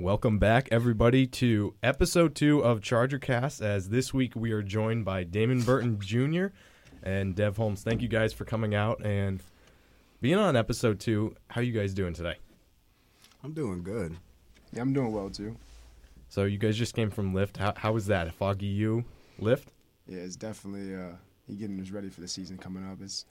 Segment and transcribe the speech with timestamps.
[0.00, 3.60] Welcome back, everybody, to episode two of Charger Cast.
[3.60, 6.46] As this week we are joined by Damon Burton Jr.
[7.02, 7.82] and Dev Holmes.
[7.82, 9.42] Thank you guys for coming out and
[10.20, 11.34] being on episode two.
[11.48, 12.36] How you guys doing today?
[13.42, 14.16] I'm doing good.
[14.72, 15.56] Yeah, I'm doing well too.
[16.28, 17.56] So you guys just came from Lift.
[17.56, 18.28] How, how was that?
[18.28, 19.04] A Foggy you
[19.40, 19.68] Lift?
[20.06, 21.16] Yeah, it's definitely uh,
[21.48, 22.98] he getting us ready for the season coming up.
[23.02, 23.24] It's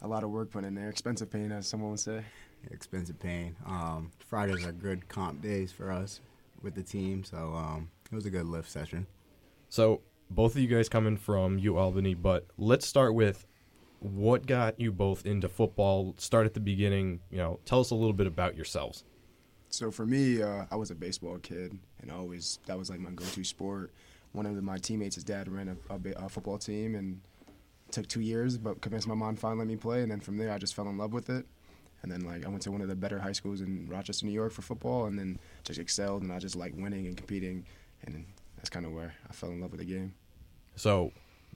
[0.00, 0.88] a lot of work put in there.
[0.88, 2.22] Expensive pain, as someone would say.
[2.70, 3.56] Expensive pain.
[3.66, 6.20] Um, Fridays are good comp days for us
[6.62, 9.06] with the team, so um, it was a good lift session.
[9.68, 10.00] So
[10.30, 13.46] both of you guys coming from U Albany, but let's start with
[14.00, 16.14] what got you both into football.
[16.18, 17.20] Start at the beginning.
[17.30, 19.04] You know, tell us a little bit about yourselves.
[19.68, 23.10] So for me, uh, I was a baseball kid, and always that was like my
[23.10, 23.92] go-to sport.
[24.32, 27.20] One of my teammates, his dad ran a, a, a football team, and
[27.90, 30.02] took two years, but convinced my mom finally let me play.
[30.02, 31.46] And then from there, I just fell in love with it.
[32.02, 34.32] And then like I went to one of the better high schools in Rochester, New
[34.32, 37.66] York for football, and then just excelled, and I just like winning and competing,
[38.04, 38.24] and
[38.56, 40.14] that's kind of where I fell in love with the game.
[40.76, 41.12] So,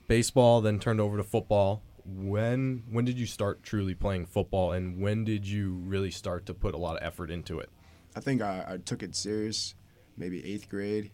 [0.08, 1.82] baseball, then turned over to football.
[2.04, 6.54] When when did you start truly playing football, and when did you really start to
[6.54, 7.68] put a lot of effort into it?
[8.16, 9.74] I think I, I took it serious,
[10.16, 11.12] maybe eighth grade,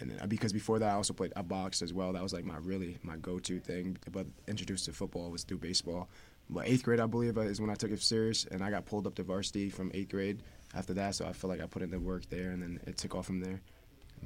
[0.00, 2.12] and then, uh, because before that I also played I boxed as well.
[2.12, 3.96] That was like my really my go-to thing.
[4.10, 6.08] But introduced to football was through baseball.
[6.50, 8.84] But eighth grade I believe uh, is when I took it serious, and I got
[8.84, 10.42] pulled up to varsity from eighth grade
[10.74, 11.14] after that.
[11.14, 13.26] So I feel like I put in the work there, and then it took off
[13.26, 13.60] from there.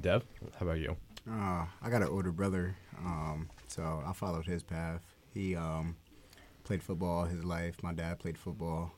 [0.01, 0.25] Dev,
[0.59, 0.97] how about you?
[1.29, 5.01] Uh, I got an older brother, um, so I followed his path.
[5.33, 5.95] He um,
[6.63, 7.81] played football his life.
[7.81, 8.91] My dad played football.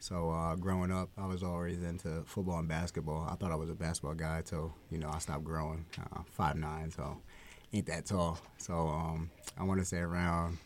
[0.00, 3.28] So uh, growing up, I was always into football and basketball.
[3.30, 5.84] I thought I was a basketball guy until you know I stopped growing.
[5.98, 7.18] Uh, five nine, so
[7.72, 8.38] ain't that tall.
[8.58, 10.58] So um, I want to say around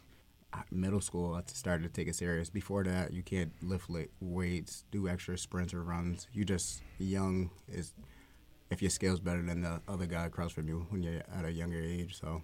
[0.70, 2.50] middle school, I started to take it serious.
[2.50, 3.90] Before that, you can't lift
[4.20, 6.26] weights, do extra sprints or runs.
[6.32, 7.92] You just young is
[8.70, 11.52] if your skills better than the other guy across from you when you're at a
[11.52, 12.18] younger age.
[12.18, 12.42] So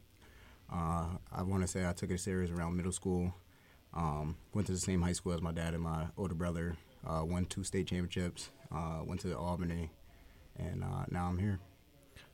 [0.72, 3.34] uh, I want to say I took it serious around middle school.
[3.94, 6.76] Um, went to the same high school as my dad and my older brother.
[7.06, 8.50] Uh, won two state championships.
[8.74, 9.90] Uh, went to Albany,
[10.56, 11.58] and uh, now I'm here.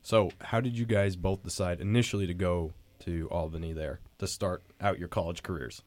[0.03, 4.63] So, how did you guys both decide initially to go to Albany there to start
[4.81, 5.83] out your college careers?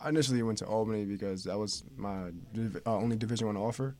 [0.00, 2.28] I initially went to Albany because that was my
[2.86, 3.94] uh, only Division One offer,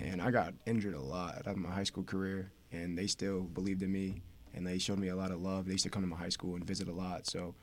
[0.00, 3.40] and I got injured a lot out of my high school career, and they still
[3.42, 4.22] believed in me,
[4.54, 5.66] and they showed me a lot of love.
[5.66, 7.54] They used to come to my high school and visit a lot, so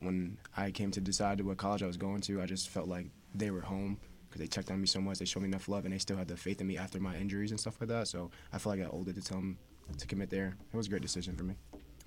[0.00, 3.06] when I came to decide what college I was going to, I just felt like
[3.34, 3.98] they were home
[4.28, 5.18] because they checked on me so much.
[5.18, 7.16] They showed me enough love, and they still had the faith in me after my
[7.16, 8.08] injuries and stuff like that.
[8.08, 9.58] So I felt like I got older to tell them
[9.96, 10.56] to commit there.
[10.72, 11.56] It was a great decision for me.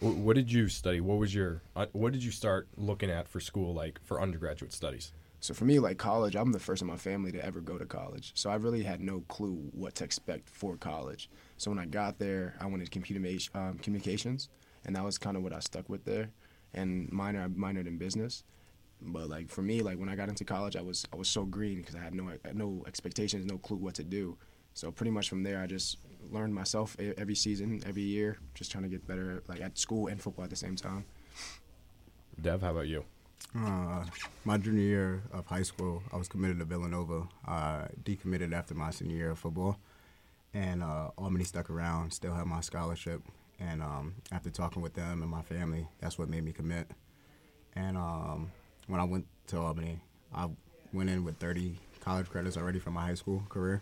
[0.01, 0.99] What did you study?
[0.99, 4.73] What was your uh, what did you start looking at for school, like for undergraduate
[4.73, 5.13] studies?
[5.41, 7.85] So for me, like college, I'm the first in my family to ever go to
[7.85, 8.31] college.
[8.33, 11.29] So I really had no clue what to expect for college.
[11.57, 13.23] So when I got there, I wanted computer
[13.53, 14.49] um, communications,
[14.85, 16.31] and that was kind of what I stuck with there
[16.73, 18.43] and minor I minored in business.
[19.03, 21.43] But like for me, like when I got into college, I was I was so
[21.43, 24.35] green because I had no no expectations, no clue what to do.
[24.73, 25.97] So pretty much from there, I just
[26.29, 30.21] learned myself every season, every year, just trying to get better, like at school and
[30.21, 31.05] football at the same time.
[32.41, 33.05] Dev, how about you?
[33.57, 34.05] Uh,
[34.45, 37.27] my junior year of high school, I was committed to Villanova.
[37.45, 39.77] I decommitted after my senior year of football,
[40.53, 43.21] and uh, Albany stuck around, still had my scholarship,
[43.59, 46.89] and um, after talking with them and my family, that's what made me commit.
[47.75, 48.51] And um,
[48.87, 49.99] when I went to Albany,
[50.33, 50.49] I
[50.93, 53.81] went in with 30 college credits already from my high school career.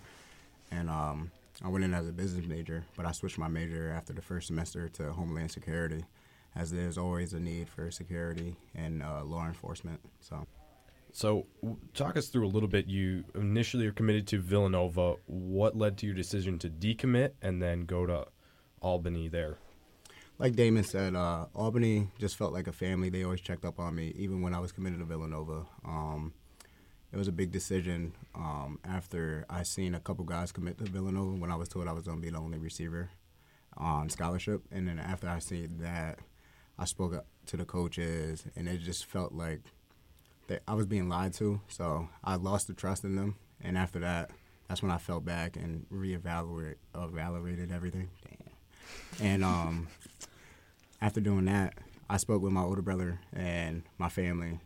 [0.71, 1.31] And um,
[1.63, 4.47] I went in as a business major, but I switched my major after the first
[4.47, 6.05] semester to Homeland Security,
[6.55, 9.99] as there's always a need for security and uh, law enforcement.
[10.19, 10.45] So.
[11.11, 11.47] So,
[11.95, 12.85] talk us through a little bit.
[12.85, 15.15] You initially are committed to Villanova.
[15.25, 18.27] What led to your decision to decommit and then go to
[18.79, 19.57] Albany there?
[20.39, 23.09] like Damon said, uh, Albany just felt like a family.
[23.09, 25.65] They always checked up on me, even when I was committed to Villanova.
[25.85, 26.33] Um,
[27.11, 31.35] it was a big decision um, after I seen a couple guys commit to Villanova
[31.35, 33.09] when I was told I was going to be the only receiver
[33.77, 34.61] on scholarship.
[34.71, 36.19] And then after I seen that,
[36.77, 39.61] I spoke to the coaches, and it just felt like
[40.67, 41.59] I was being lied to.
[41.67, 43.35] So I lost the trust in them.
[43.61, 44.31] And after that,
[44.67, 48.09] that's when I fell back and reevaluated evaluated everything.
[48.23, 49.25] Damn.
[49.27, 49.87] And um,
[51.01, 51.73] after doing that,
[52.09, 54.59] I spoke with my older brother and my family,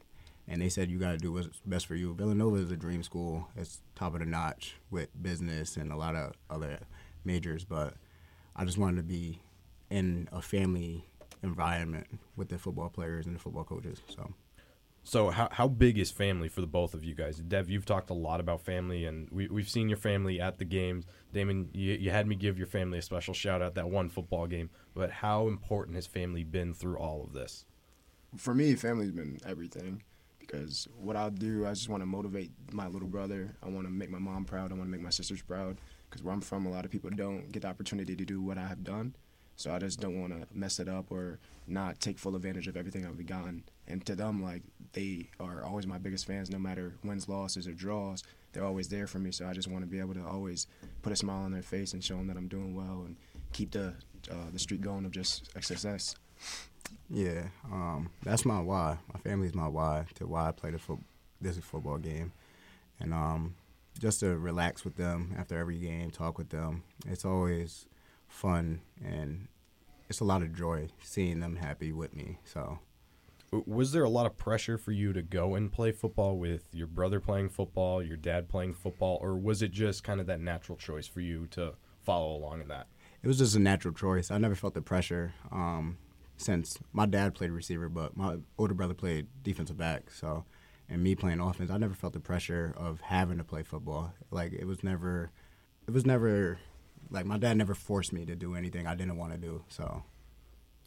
[0.47, 2.13] and they said you got to do what's best for you.
[2.13, 3.47] Villanova is a dream school.
[3.55, 6.79] It's top of the notch with business and a lot of other
[7.23, 7.95] majors, but
[8.55, 9.41] I just wanted to be
[9.89, 11.05] in a family
[11.41, 14.01] environment with the football players and the football coaches.
[14.07, 14.33] So,
[15.03, 17.37] So how how big is family for the both of you guys?
[17.37, 20.65] Dev, you've talked a lot about family, and we we've seen your family at the
[20.65, 21.05] games.
[21.33, 24.47] Damon, you, you had me give your family a special shout out that one football
[24.47, 24.69] game.
[24.93, 27.65] But how important has family been through all of this?
[28.37, 30.03] For me, family's been everything
[30.53, 33.55] because what I'll do, I just want to motivate my little brother.
[33.63, 34.71] I want to make my mom proud.
[34.71, 35.77] I want to make my sisters proud
[36.09, 38.59] because where I'm from, a lot of people don't get the opportunity to do what
[38.59, 39.15] I have done.
[39.55, 42.77] So I just don't want to mess it up or not take full advantage of
[42.77, 43.63] everything I've gotten.
[43.88, 44.61] And to them, like
[44.94, 48.23] they are always my biggest fans, no matter wins, losses, or draws.
[48.51, 49.31] They're always there for me.
[49.31, 50.67] So I just want to be able to always
[51.01, 53.15] put a smile on their face and show them that I'm doing well and
[53.53, 53.95] keep the
[54.31, 56.15] uh, the streak going of just success.
[57.09, 58.97] Yeah, um, that's my why.
[59.13, 61.00] My family's my why to why I play the fo-
[61.39, 62.31] this football game,
[63.00, 63.56] and um,
[64.00, 66.83] just to relax with them after every game, talk with them.
[67.06, 67.85] It's always
[68.27, 69.47] fun and
[70.09, 72.39] it's a lot of joy seeing them happy with me.
[72.44, 72.80] So,
[73.51, 76.88] was there a lot of pressure for you to go and play football with your
[76.88, 80.77] brother playing football, your dad playing football, or was it just kind of that natural
[80.77, 82.88] choice for you to follow along in that?
[83.21, 84.31] It was just a natural choice.
[84.31, 85.97] I never felt the pressure um,
[86.38, 90.12] since my dad played receiver, but my older brother played defensive back.
[90.12, 90.45] So,
[90.89, 94.13] and me playing offense, I never felt the pressure of having to play football.
[94.31, 95.31] Like it was never,
[95.88, 96.59] it was never
[97.09, 99.63] like my dad never forced me to do anything I didn't want to do.
[99.69, 100.03] So,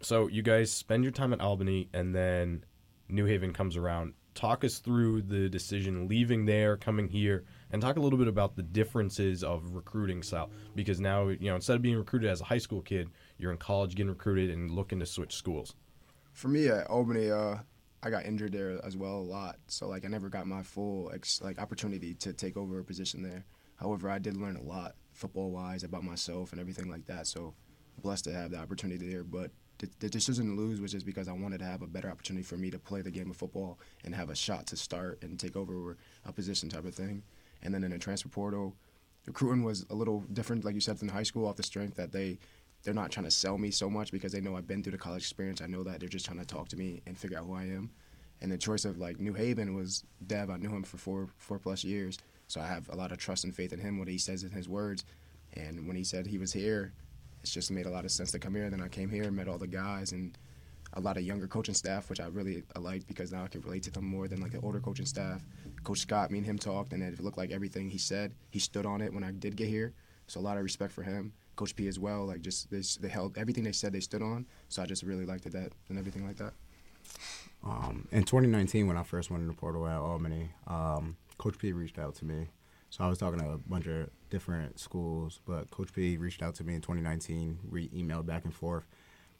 [0.02, 2.64] so you guys spend your time at Albany, and then
[3.08, 4.14] New Haven comes around.
[4.34, 8.54] Talk us through the decision leaving there, coming here, and talk a little bit about
[8.54, 10.50] the differences of recruiting style.
[10.75, 13.58] Because now, you know, instead of being recruited as a high school kid, you're in
[13.58, 15.74] college getting recruited and looking to switch schools.
[16.32, 17.56] For me at Albany, uh,
[18.02, 21.10] I got injured there as well a lot, so like I never got my full
[21.14, 23.44] ex- like opportunity to take over a position there.
[23.76, 27.26] However, I did learn a lot football wise about myself and everything like that.
[27.26, 27.54] So
[28.02, 29.24] blessed to have the opportunity there.
[29.24, 32.42] But the, decision to lose was just because I wanted to have a better opportunity
[32.42, 35.38] for me to play the game of football and have a shot to start and
[35.38, 37.22] take over a position type of thing.
[37.62, 38.74] And then in the transfer portal,
[39.26, 42.12] recruiting was a little different, like you said, from high school off the strength that
[42.12, 42.38] they
[42.86, 44.98] they're not trying to sell me so much because they know I've been through the
[44.98, 45.60] college experience.
[45.60, 47.64] I know that they're just trying to talk to me and figure out who I
[47.64, 47.90] am.
[48.40, 50.50] And the choice of like New Haven was Dev.
[50.50, 52.16] I knew him for four four plus years,
[52.46, 54.50] so I have a lot of trust and faith in him, what he says in
[54.50, 55.04] his words.
[55.54, 56.92] And when he said he was here,
[57.42, 58.64] it's just made a lot of sense to come here.
[58.64, 60.38] And then I came here, met all the guys, and
[60.92, 63.62] a lot of younger coaching staff, which I really uh, liked because now I can
[63.62, 65.44] relate to them more than like the older coaching staff.
[65.82, 68.86] Coach Scott, me and him talked, and it looked like everything he said, he stood
[68.86, 69.92] on it when I did get here.
[70.28, 71.32] So a lot of respect for him.
[71.56, 74.46] Coach P as well, like just they, they held everything they said they stood on.
[74.68, 76.52] So I just really liked it that and everything like that.
[77.64, 81.72] Um, in 2019, when I first went in the portal at Albany, um, Coach P
[81.72, 82.48] reached out to me.
[82.90, 86.54] So I was talking to a bunch of different schools, but Coach P reached out
[86.56, 87.58] to me in 2019.
[87.68, 88.86] We emailed back and forth,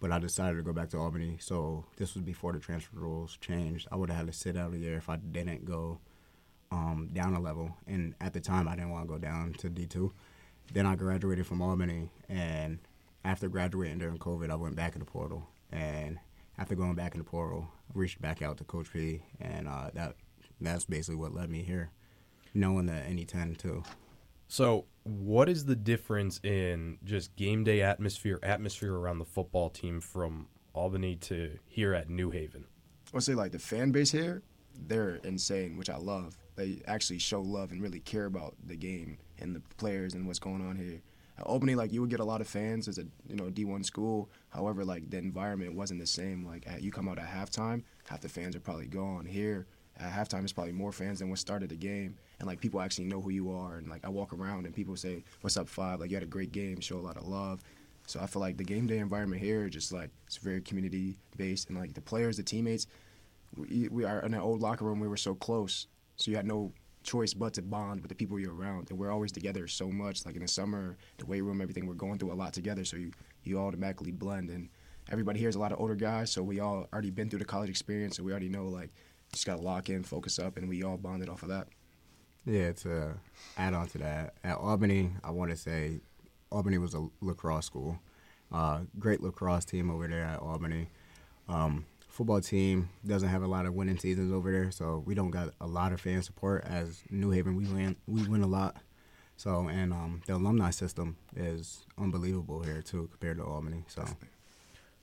[0.01, 1.37] but I decided to go back to Albany.
[1.41, 3.87] So this was before the transfer rules changed.
[3.93, 6.01] I would have had to sit out a year if I didn't go
[6.73, 7.77] um, down a level.
[7.87, 10.11] And at the time, I didn't want to go down to D2.
[10.73, 12.79] Then I graduated from Albany, and
[13.25, 15.49] after graduating during COVID, I went back in the portal.
[15.73, 16.19] And
[16.59, 19.91] after going back in the portal, I reached back out to Coach P, and uh,
[19.95, 20.17] that
[20.61, 21.91] that's basically what led me here,
[22.55, 23.83] knowing that NE10 too.
[24.49, 30.01] So, what is the difference in just game day atmosphere, atmosphere around the football team
[30.01, 32.65] from Albany to here at New Haven?
[33.09, 34.43] I would say like the fan base here,
[34.87, 36.37] they're insane, which I love.
[36.57, 40.39] They actually show love and really care about the game and the players and what's
[40.39, 41.01] going on here.
[41.43, 44.31] Albany, like you would get a lot of fans as a you know D1 school.
[44.49, 46.47] However, like the environment wasn't the same.
[46.47, 49.27] Like at, you come out at halftime, half the fans are probably gone.
[49.27, 49.67] Here
[49.99, 53.05] at halftime, it's probably more fans than what started the game, and like people actually
[53.05, 53.77] know who you are.
[53.77, 56.01] And like I walk around and people say, "What's up, five?
[56.01, 57.63] Like you had a great game, show a lot of love.
[58.07, 61.69] So I feel like the game day environment here, just like it's very community based,
[61.69, 62.87] and like the players, the teammates,
[63.57, 65.01] we, we are in an old locker room.
[65.01, 68.39] We were so close, so you had no choice but to bond with the people
[68.39, 68.91] you're around.
[68.91, 70.27] And we're always together so much.
[70.27, 72.85] Like in the summer, the weight room, everything, we're going through a lot together.
[72.85, 73.13] So you,
[73.45, 74.51] you automatically blend.
[74.51, 74.69] And
[75.11, 76.31] everybody here is a lot of older guys.
[76.33, 78.17] So we all already been through the college experience.
[78.17, 78.91] So we already know, like,
[79.33, 81.69] just got to lock in, focus up, and we all bonded off of that.
[82.45, 83.15] Yeah, to
[83.57, 86.01] add on to that, at Albany, I want to say
[86.51, 87.99] Albany was a lacrosse school.
[88.53, 90.89] Uh, great lacrosse team over there at Albany.
[91.49, 91.85] Um,
[92.17, 95.51] football team doesn't have a lot of winning seasons over there, so we don't got
[95.61, 96.65] a lot of fan support.
[96.65, 98.79] As New Haven, we win we win a lot.
[99.37, 103.85] So and um, the alumni system is unbelievable here too compared to Albany.
[103.87, 104.05] So.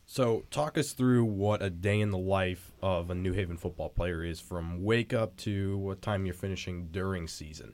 [0.06, 3.88] So, talk us through what a day in the life of a New Haven football
[3.88, 7.74] player is from wake up to what time you're finishing during season.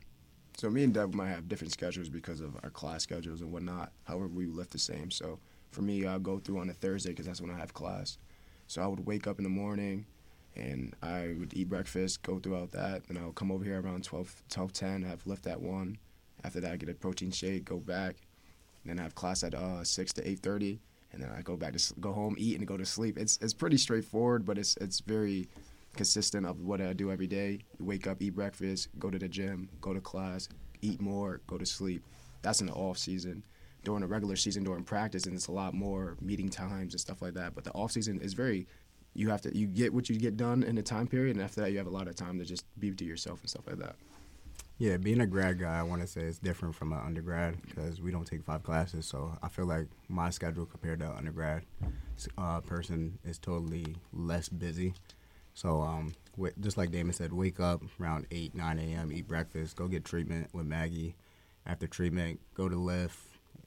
[0.55, 3.93] So, me and Dev might have different schedules because of our class schedules and whatnot.
[4.03, 5.10] However, we lift the same.
[5.10, 5.39] So,
[5.72, 8.19] for me, I'll go through on a Thursday because that's when I have class.
[8.70, 10.06] So, I would wake up in the morning,
[10.56, 14.44] And I would eat breakfast, go throughout that, and I'll come over here around 12,
[14.48, 15.98] 12 10, have lift at 1.
[16.44, 18.16] After that, I get a protein shake, go back.
[18.86, 20.78] Then I have class at uh, 6 to 8.30,
[21.14, 23.18] and then I go back to go home, eat, and go to sleep.
[23.18, 25.48] It's, it's pretty straightforward, but it's, it's very
[25.96, 27.62] consistent of what I do every day.
[27.80, 30.48] Wake up, eat breakfast, go to the gym, go to class,
[30.82, 32.04] eat more, go to sleep.
[32.44, 33.44] That's in the off season.
[33.83, 37.21] During the regular season, during practice, and it's a lot more meeting times and stuff
[37.21, 37.55] like that.
[37.55, 38.67] But the off season is very,
[39.13, 41.62] you have to you get what you get done in the time period, and after
[41.62, 43.77] that, you have a lot of time to just be to yourself and stuff like
[43.79, 43.95] that.
[44.79, 48.01] Yeah, being a grad guy, I want to say it's different from an undergrad because
[48.01, 49.05] we don't take five classes.
[49.05, 51.63] So I feel like my schedule compared to an undergrad
[52.38, 54.93] uh, person is totally less busy.
[55.53, 59.75] So um, wi- just like Damon said, wake up around 8, 9 a.m., eat breakfast,
[59.75, 61.15] go get treatment with Maggie.
[61.65, 63.17] After treatment, go to lift,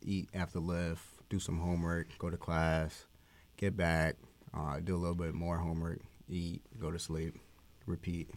[0.02, 3.06] eat after lift, do some homework, go to class,
[3.56, 4.16] get back,
[4.54, 7.38] uh, do a little bit more homework, eat, go to sleep,
[7.86, 8.30] repeat.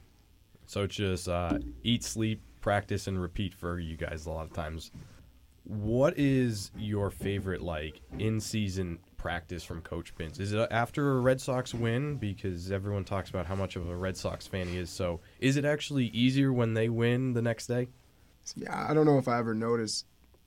[0.66, 4.54] So it's just uh, eat, sleep, practice, and repeat for you guys a lot of
[4.54, 4.92] times.
[5.64, 10.40] What is your favorite like in season practice from Coach Pins?
[10.40, 12.18] Is it after a Red Sox win?
[12.18, 14.90] Because everyone talks about how much of a Red Sox fan he is.
[14.90, 17.88] So is it actually easier when they win the next day?
[18.56, 20.06] Yeah, I don't know if I ever noticed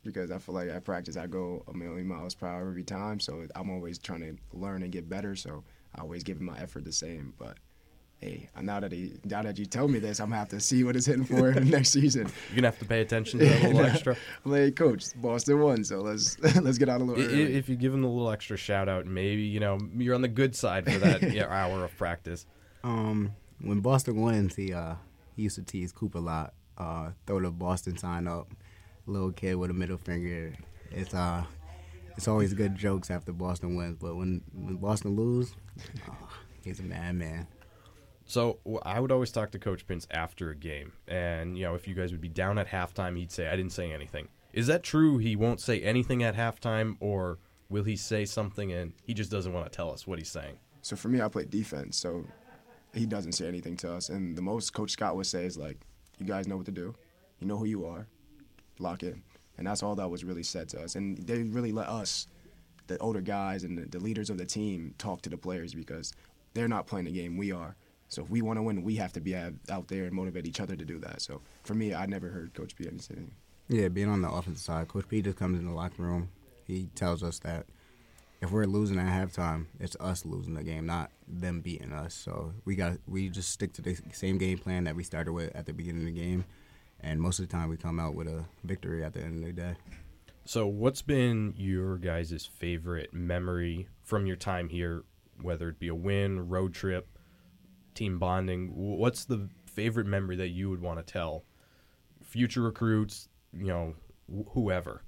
[0.08, 3.20] because I feel like at practice I go a million miles per hour every time.
[3.20, 5.36] So I'm always trying to learn and get better.
[5.36, 5.62] So
[5.94, 7.34] I always give my effort the same.
[7.38, 7.56] But
[8.20, 10.82] hey, now that he, now that you tell me this, I'm gonna have to see
[10.84, 12.22] what it's hitting for next season.
[12.48, 14.16] You're gonna have to pay attention to that little extra.
[14.44, 17.54] I'm like, coach, Boston won, so let's let's get out a I- little i- early.
[17.56, 20.28] If you give him a little extra shout out, maybe you know you're on the
[20.28, 22.46] good side for that yeah, hour of practice.
[22.84, 24.94] Um, when Boston wins, he uh
[25.36, 26.54] he used to tease Coop a lot.
[26.76, 28.52] Uh, throw the Boston sign up,
[29.08, 30.54] little kid with a middle finger.
[30.90, 31.44] It's uh,
[32.16, 35.54] it's always good jokes after Boston wins, but when when Boston lose,
[36.08, 36.28] oh,
[36.64, 37.46] he's a madman.
[38.24, 41.88] So I would always talk to Coach Pins after a game, and you know if
[41.88, 44.28] you guys would be down at halftime, he'd say I didn't say anything.
[44.52, 45.18] Is that true?
[45.18, 47.38] He won't say anything at halftime, or
[47.68, 50.58] will he say something and he just doesn't want to tell us what he's saying?
[50.82, 52.24] So for me, I play defense, so
[52.94, 54.08] he doesn't say anything to us.
[54.08, 55.78] And the most Coach Scott would say is like,
[56.18, 56.94] "You guys know what to do.
[57.40, 58.08] You know who you are.
[58.80, 59.22] Lock in."
[59.58, 60.94] And that's all that was really said to us.
[60.94, 62.28] And they really let us,
[62.86, 66.12] the older guys and the, leaders of the team, talk to the players because
[66.54, 67.36] they're not playing the game.
[67.36, 67.74] We are.
[68.08, 70.60] So if we want to win, we have to be out there and motivate each
[70.60, 71.20] other to do that.
[71.20, 73.32] So for me, I never heard Coach B anything.
[73.68, 76.30] Yeah, being on the offensive side, Coach P just comes in the locker room.
[76.66, 77.66] He tells us that
[78.40, 82.14] if we're losing at halftime, it's us losing the game, not them beating us.
[82.14, 85.54] So we got we just stick to the same game plan that we started with
[85.54, 86.44] at the beginning of the game,
[87.00, 89.44] and most of the time we come out with a victory at the end of
[89.44, 89.74] the day.
[90.44, 95.04] So what's been your guys' favorite memory from your time here,
[95.42, 97.06] whether it be a win, road trip,
[97.94, 98.72] team bonding?
[98.74, 101.44] What's the favorite memory that you would want to tell
[102.24, 103.94] future recruits, you know,
[104.26, 105.02] wh- whoever?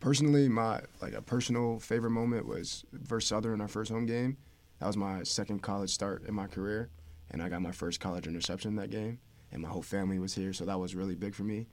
[0.00, 4.36] personally, my like a personal favorite moment was versus Southern in our first home game.
[4.80, 6.90] That was my second college start in my career,
[7.30, 9.18] and I got my first college interception that game,
[9.52, 11.66] and my whole family was here, so that was really big for me.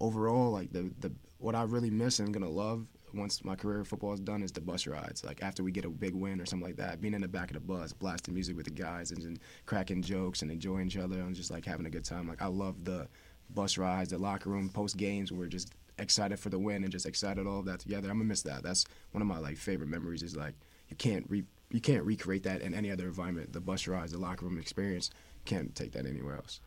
[0.00, 3.88] Overall, like the the what I really miss and gonna love once my career of
[3.88, 5.24] football is done is the bus rides.
[5.24, 7.50] Like after we get a big win or something like that, being in the back
[7.50, 10.96] of the bus, blasting music with the guys, and, and cracking jokes and enjoying each
[10.96, 12.28] other and just like having a good time.
[12.28, 13.08] Like I love the
[13.50, 15.30] bus rides, the locker room post games.
[15.30, 18.08] We're just excited for the win and just excited all of that together.
[18.08, 18.62] I'm gonna miss that.
[18.62, 20.22] That's one of my like favorite memories.
[20.22, 20.54] Is like
[20.88, 23.52] you can't re you can't recreate that in any other environment.
[23.52, 25.10] The bus rides, the locker room experience,
[25.44, 26.60] can't take that anywhere else.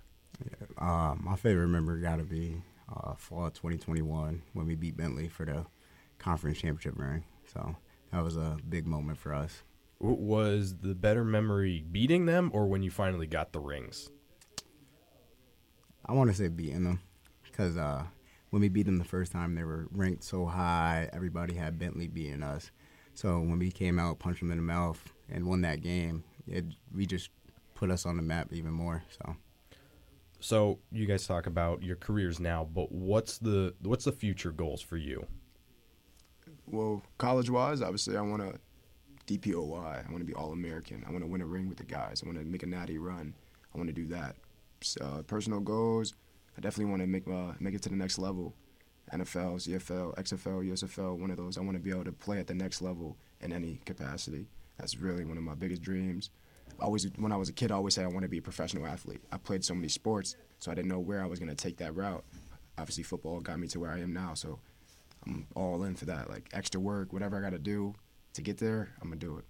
[0.77, 2.61] Uh, my favorite memory got to be
[2.93, 5.65] uh, fall 2021 when we beat Bentley for the
[6.19, 7.23] conference championship ring.
[7.51, 7.75] So
[8.11, 9.63] that was a big moment for us.
[9.99, 14.09] Was the better memory beating them or when you finally got the rings?
[16.05, 16.99] I want to say beating them
[17.43, 18.03] because uh,
[18.49, 21.09] when we beat them the first time, they were ranked so high.
[21.13, 22.71] Everybody had Bentley beating us.
[23.13, 26.65] So when we came out, punched them in the mouth, and won that game, it
[26.93, 27.29] we just
[27.73, 29.03] put us on the map even more.
[29.09, 29.35] So
[30.45, 34.79] So you guys talk about your careers now, but what's the what's the future goals
[34.79, 35.25] for you?
[36.67, 40.07] Well, college wise, obviously, I want to DPOY.
[40.07, 41.03] I want to be All American.
[41.07, 42.21] I want to win a ring with the guys.
[42.23, 43.33] I want to make a natty run.
[43.73, 44.35] I want to do that.
[44.81, 46.13] So, personal goals,
[46.55, 48.53] I definitely want to make uh, make it to the next level.
[49.13, 51.57] NFL, CFL, XFL, USFL, one of those.
[51.57, 54.45] I want to be able to play at the next level in any capacity.
[54.77, 56.29] That's really one of my biggest dreams.
[56.79, 58.85] Always, when I was a kid, I always said I want to be a professional
[58.85, 59.21] athlete.
[59.31, 61.77] I played so many sports, so I didn't know where I was going to take
[61.77, 62.23] that route.
[62.77, 64.59] Obviously, football got me to where I am now, so
[65.25, 66.29] I'm all in for that.
[66.29, 67.95] Like extra work, whatever I got to do
[68.33, 69.45] to get there, I'm gonna do it.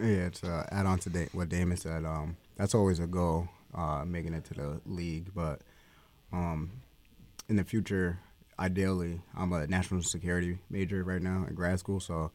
[0.00, 3.48] Yeah, to uh, add on to da- what Damon said, um, that's always a goal,
[3.74, 5.30] uh, making it to the league.
[5.34, 5.60] But
[6.32, 6.70] um,
[7.48, 8.18] in the future,
[8.58, 12.00] ideally, I'm a national security major right now in grad school.
[12.00, 12.32] So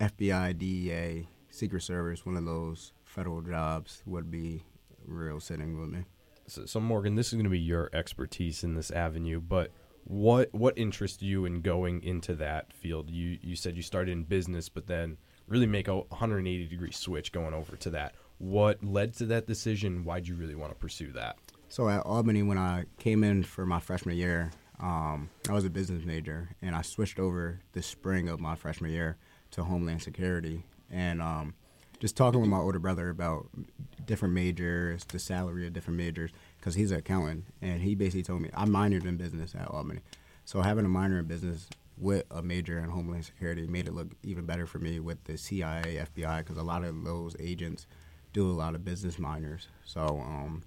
[0.00, 4.64] FBI, DEA, Secret Service, one of those federal jobs would be
[5.04, 6.04] real sitting with me.
[6.46, 9.70] So, so Morgan, this is going to be your expertise in this avenue, but
[10.04, 13.10] what what interests you in going into that field?
[13.10, 17.32] You you said you started in business, but then really make a 180 degree switch
[17.32, 18.14] going over to that.
[18.38, 20.04] What led to that decision?
[20.04, 21.36] Why'd you really want to pursue that?
[21.68, 25.70] So at Albany, when I came in for my freshman year, um, I was a
[25.70, 29.18] business major, and I switched over the spring of my freshman year
[29.52, 31.54] to Homeland Security, and um,
[31.98, 33.48] just talking with my older brother about
[34.06, 38.42] different majors, the salary of different majors, because he's an accountant, and he basically told
[38.42, 40.00] me I minored in business at Albany,
[40.44, 41.68] so having a minor in business
[42.00, 45.36] with a major in Homeland Security made it look even better for me with the
[45.36, 47.86] CIA, FBI, because a lot of those agents
[48.32, 49.68] do a lot of business minors.
[49.84, 50.62] So um,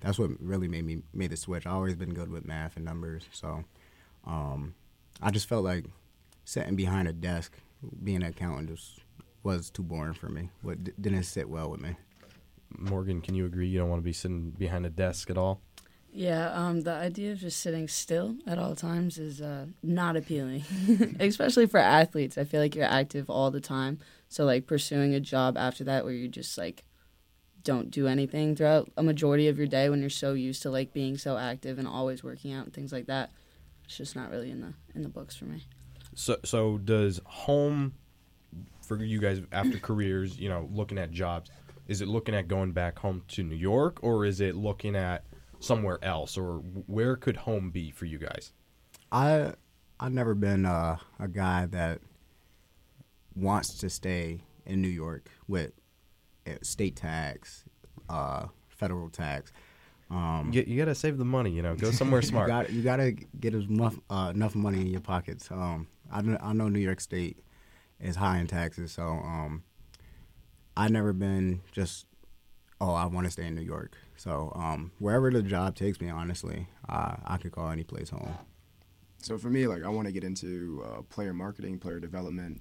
[0.00, 1.66] that's what really made me made the switch.
[1.66, 3.64] I always been good with math and numbers, so
[4.26, 4.74] um,
[5.22, 5.86] I just felt like
[6.44, 7.56] sitting behind a desk,
[8.02, 9.00] being an accountant, just
[9.44, 10.50] was too boring for me.
[10.62, 11.94] What didn't sit well with me.
[12.76, 15.60] Morgan, can you agree you don't want to be sitting behind a desk at all?
[16.16, 20.64] Yeah, um, the idea of just sitting still at all times is uh, not appealing,
[21.20, 22.38] especially for athletes.
[22.38, 23.98] I feel like you're active all the time.
[24.28, 26.84] So, like, pursuing a job after that where you just, like,
[27.64, 30.92] don't do anything throughout a majority of your day when you're so used to, like,
[30.92, 33.32] being so active and always working out and things like that,
[33.84, 35.64] it's just not really in the in the books for me.
[36.14, 37.94] So, so does home
[38.86, 40.38] for you guys after careers?
[40.38, 41.50] You know, looking at jobs,
[41.88, 45.24] is it looking at going back home to New York, or is it looking at
[45.60, 48.52] somewhere else, or where could home be for you guys?
[49.10, 49.54] I
[50.00, 52.00] I've never been uh, a guy that
[53.34, 55.72] wants to stay in New York with
[56.46, 57.64] uh, state tax,
[58.08, 59.52] uh, federal tax.
[60.10, 61.74] Um, you, you got to save the money, you know.
[61.74, 62.48] Go somewhere smart.
[62.48, 65.50] you got you got to get enough uh, enough money in your pockets.
[65.50, 67.38] Um, I I know New York State
[68.00, 69.62] is high in taxes, so um,
[70.76, 72.06] I've never been just
[72.80, 73.96] oh I want to stay in New York.
[74.16, 78.34] So um, wherever the job takes me, honestly, uh, I could call any place home.
[79.18, 82.60] So for me, like I want to get into uh, player marketing, player development,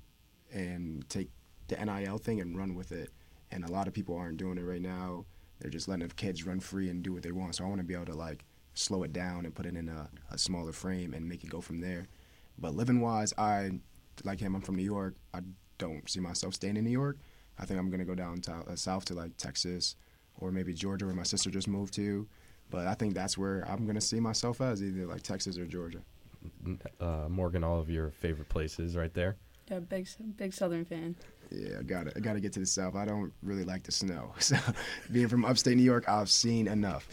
[0.52, 1.30] and take
[1.68, 3.10] the NIL thing and run with it.
[3.52, 5.26] And a lot of people aren't doing it right now.
[5.60, 7.56] They're just letting the kids run free and do what they want.
[7.56, 9.90] So I want to be able to like slow it down and put it in
[9.90, 12.08] a, a smaller frame and make it go from there.
[12.58, 13.80] But living wise, I
[14.24, 14.56] like him.
[14.56, 15.16] I'm from New York.
[15.34, 15.40] I
[15.78, 17.18] don't see myself staying in New York.
[17.60, 19.96] I think I'm gonna go down to, uh, south to like Texas
[20.40, 22.28] or maybe Georgia, where my sister just moved to.
[22.70, 26.00] But I think that's where I'm gonna see myself as either like Texas or Georgia.
[27.00, 29.38] Uh, Morgan, all of your favorite places right there.
[29.70, 31.16] Yeah, big big Southern fan.
[31.52, 32.96] Yeah, I got to I got to get to the south.
[32.96, 34.34] I don't really like the snow.
[34.40, 34.58] So,
[35.12, 37.08] being from upstate New York, I've seen enough.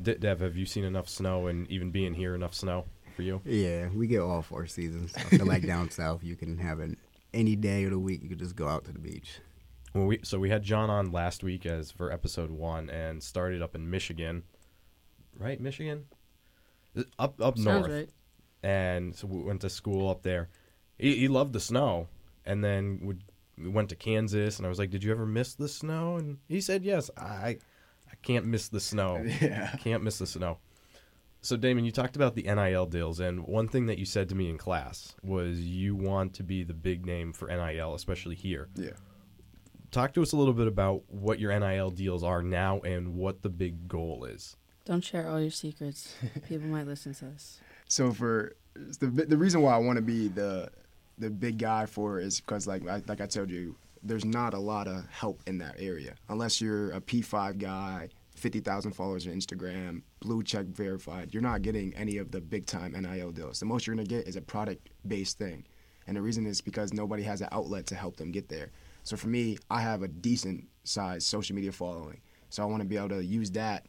[0.00, 2.84] De- Dev, have you seen enough snow, and even being here, enough snow
[3.18, 3.40] for you?
[3.44, 5.12] Yeah, we get all four seasons.
[5.16, 6.96] I feel like down south, you can have it
[7.34, 8.22] any day of the week.
[8.22, 9.40] You could just go out to the beach.
[9.92, 13.60] Well, we so we had John on last week as for episode one, and started
[13.60, 14.44] up in Michigan,
[15.36, 15.60] right?
[15.60, 16.04] Michigan,
[16.96, 18.08] uh, up up Sounds north, right.
[18.62, 20.48] and so we went to school up there.
[20.96, 22.06] He, he loved the snow,
[22.46, 23.24] and then would
[23.56, 26.38] we went to Kansas, and I was like, "Did you ever miss the snow?" And
[26.46, 27.58] he said, "Yes, I
[28.08, 29.26] I can't miss the snow.
[29.40, 29.74] Yeah.
[29.82, 30.58] Can't miss the snow."
[31.40, 34.34] So Damon, you talked about the NIL deals, and one thing that you said to
[34.34, 38.68] me in class was you want to be the big name for NIL, especially here.
[38.74, 38.90] Yeah.
[39.90, 43.42] Talk to us a little bit about what your NIL deals are now and what
[43.42, 44.56] the big goal is.
[44.84, 46.14] Don't share all your secrets.
[46.48, 47.60] People might listen to this.
[47.90, 50.68] So for the the reason why I want to be the
[51.16, 54.52] the big guy for it is because like I, like I told you, there's not
[54.52, 59.26] a lot of help in that area unless you're a P5 guy, fifty thousand followers
[59.26, 61.32] on Instagram, blue check verified.
[61.32, 63.60] You're not getting any of the big time NIL deals.
[63.60, 65.66] The most you're gonna get is a product based thing,
[66.06, 68.70] and the reason is because nobody has an outlet to help them get there.
[69.04, 72.20] So for me, I have a decent sized social media following,
[72.50, 73.86] so I want to be able to use that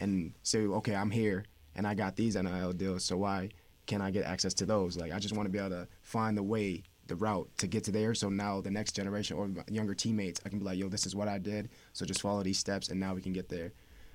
[0.00, 1.44] and say, okay, I'm here
[1.76, 3.50] and I got these NIL deals, so why
[3.86, 4.96] can I get access to those?
[4.96, 7.84] Like, I just want to be able to find the way, the route to get
[7.84, 8.14] to there.
[8.14, 11.14] So now the next generation or younger teammates, I can be like, yo, this is
[11.14, 11.70] what I did.
[11.92, 13.72] So just follow these steps, and now we can get there.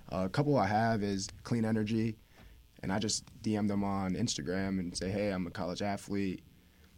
[0.10, 2.16] A couple I have is Clean Energy,
[2.84, 6.44] and I just DM them on Instagram and say, hey, I'm a college athlete.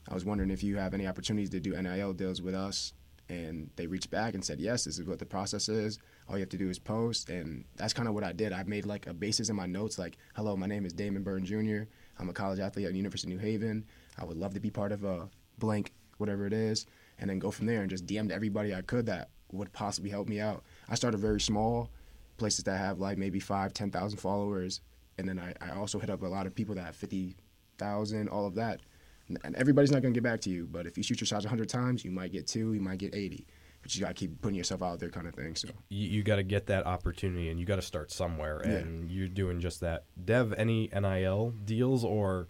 [0.10, 2.94] I was wondering if you have any opportunities to do NIL deals with us.
[3.30, 6.00] And they reached back and said, yes, this is what the process is.
[6.30, 7.30] All you have to do is post.
[7.30, 8.54] And that's kind of what I did.
[8.54, 11.46] I made like a basis in my notes like, hello, my name is Damon Burton
[11.46, 11.90] Jr.
[12.20, 13.86] I'm a college athlete at University of New Haven.
[14.18, 16.86] I would love to be part of a blank, whatever it is.
[17.20, 20.30] And then go from there and just DM'd everybody I could that would possibly help
[20.30, 20.64] me out.
[20.88, 21.90] I started very small,
[22.38, 24.82] places that have like maybe five, ten thousand followers,
[25.18, 27.36] and then I, I also hit up a lot of people that have fifty
[27.78, 28.82] thousand, all of that.
[29.28, 31.46] And- And everybody's not gonna get back to you, but if you shoot your shots
[31.46, 33.46] hundred times, you might get two, you might get eighty.
[33.82, 35.56] But you gotta keep putting yourself out there, kind of thing.
[35.56, 38.72] So You, you got to get that opportunity, and you got to start somewhere, Yeah.
[38.72, 40.06] and you're doing just that.
[40.26, 42.48] Dev, any NIL deals or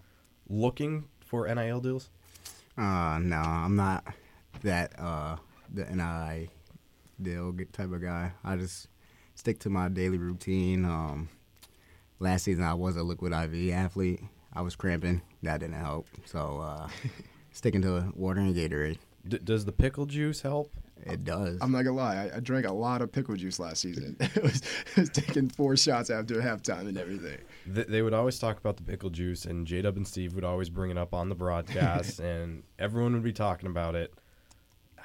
[0.48, 2.10] looking for NIL deals?
[2.78, 4.06] Uh, no, I'm not
[4.64, 5.36] that uh
[5.74, 6.50] the NI
[7.22, 8.32] deal type of guy.
[8.44, 8.88] I just
[9.38, 10.84] stick to my daily routine.
[10.84, 11.30] Um,
[12.20, 14.22] last season I was a liquid IV athlete.
[14.52, 15.22] I was cramping.
[15.44, 16.08] That didn't help.
[16.26, 16.90] So uh,
[17.52, 18.98] sticking to water and Gatorade.
[19.28, 20.72] D- does the pickle juice help?
[21.06, 21.60] It does.
[21.62, 24.18] I'm not gonna lie, I, I drank a lot of pickle juice last season.
[24.20, 24.62] it, was,
[24.96, 27.38] it was taking four shots after halftime and everything.
[27.72, 30.44] Th- they would always talk about the pickle juice, and J Dub and Steve would
[30.44, 34.12] always bring it up on the broadcast, and everyone would be talking about it.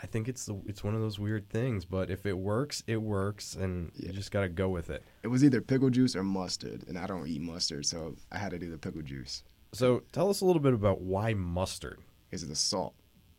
[0.03, 3.01] I think it's the, it's one of those weird things, but if it works, it
[3.01, 5.05] works, and you just got to go with it.
[5.23, 8.51] It was either pickle juice or mustard, and I don't eat mustard, so I had
[8.51, 9.45] to do the pickle juice.
[9.73, 12.01] So tell us a little bit about why mustard.
[12.33, 12.95] Is it the salt?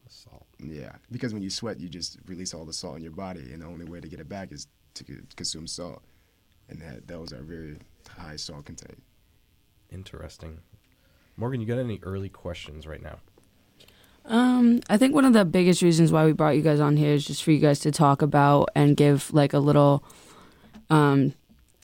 [0.07, 0.45] Salt.
[0.59, 3.61] Yeah, because when you sweat, you just release all the salt in your body, and
[3.61, 5.03] the only way to get it back is to
[5.35, 6.01] consume salt,
[6.69, 9.03] and that those are very high salt content.
[9.91, 10.59] Interesting.
[11.35, 13.17] Morgan, you got any early questions right now?
[14.25, 17.13] Um, I think one of the biggest reasons why we brought you guys on here
[17.13, 20.03] is just for you guys to talk about and give like a little,
[20.89, 21.33] um,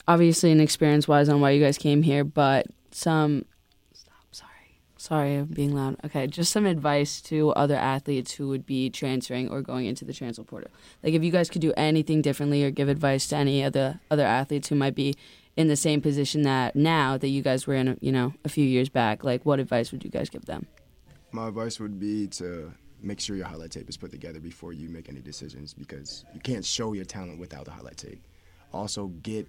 [0.08, 3.46] obviously an experience wise on why you guys came here, but some.
[3.94, 4.14] Stop.
[4.32, 4.50] Sorry.
[4.98, 5.98] Sorry, I'm being loud.
[6.06, 10.14] Okay, just some advice to other athletes who would be transferring or going into the
[10.14, 10.72] transfer portal.
[11.04, 14.26] Like, if you guys could do anything differently or give advice to any other other
[14.26, 15.16] athletes who might be
[15.58, 18.66] in the same position that now that you guys were in, you know, a few
[18.66, 20.68] years back, like, what advice would you guys give them?
[21.32, 24.90] My advice would be to make sure your highlight tape is put together before you
[24.90, 28.22] make any decisions because you can't show your talent without the highlight tape.
[28.74, 29.48] Also, get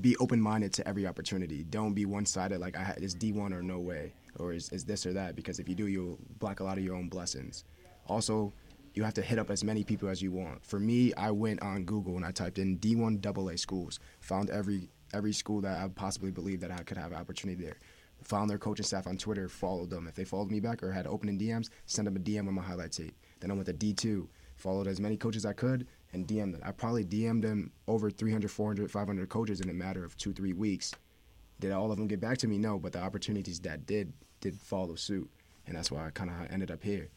[0.00, 1.64] be open minded to every opportunity.
[1.64, 4.84] Don't be one sided like I it's D one or no way or is, is
[4.84, 7.64] this or that because if you do, you'll block a lot of your own blessings.
[8.06, 8.52] Also,
[8.92, 10.64] you have to hit up as many people as you want.
[10.64, 14.90] For me, I went on Google and I typed in D1 AA schools, found every
[15.14, 17.78] every school that I possibly believed that I could have an opportunity there.
[18.24, 20.08] Found their coaching staff on Twitter, followed them.
[20.08, 22.62] If they followed me back or had opening DMs, send them a DM on my
[22.62, 23.14] highlight tape.
[23.40, 24.26] Then I went to D2,
[24.56, 26.62] followed as many coaches I could, and DM'd them.
[26.64, 30.54] I probably DM'd them over 300, 400, 500 coaches in a matter of two, three
[30.54, 30.92] weeks.
[31.60, 32.58] Did all of them get back to me?
[32.58, 35.30] No, but the opportunities that did did follow suit,
[35.66, 37.08] and that's why I kind of ended up here.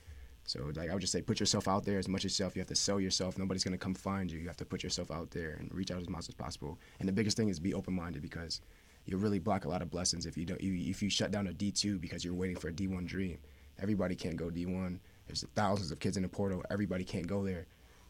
[0.45, 2.55] So like I would just say, put yourself out there as much as yourself.
[2.55, 3.37] You have to sell yourself.
[3.37, 4.39] Nobody's gonna come find you.
[4.39, 6.79] You have to put yourself out there and reach out as much as possible.
[6.99, 8.61] And the biggest thing is be open minded because
[9.05, 10.61] you really block a lot of blessings if you don't.
[10.61, 13.05] You, if you shut down a D two because you're waiting for a D one
[13.05, 13.39] dream.
[13.81, 14.99] Everybody can't go D one.
[15.27, 16.63] There's thousands of kids in the portal.
[16.69, 17.65] Everybody can't go there.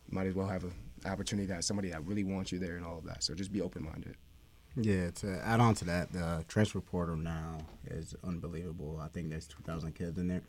[0.08, 0.73] You might as well have an
[1.06, 3.23] opportunity to have somebody that really wants you there and all of that.
[3.23, 4.15] So just be open minded.
[4.75, 8.99] Yeah, to add on to that, the transfer portal now is unbelievable.
[9.02, 10.43] I think there's 2,000 kids in there.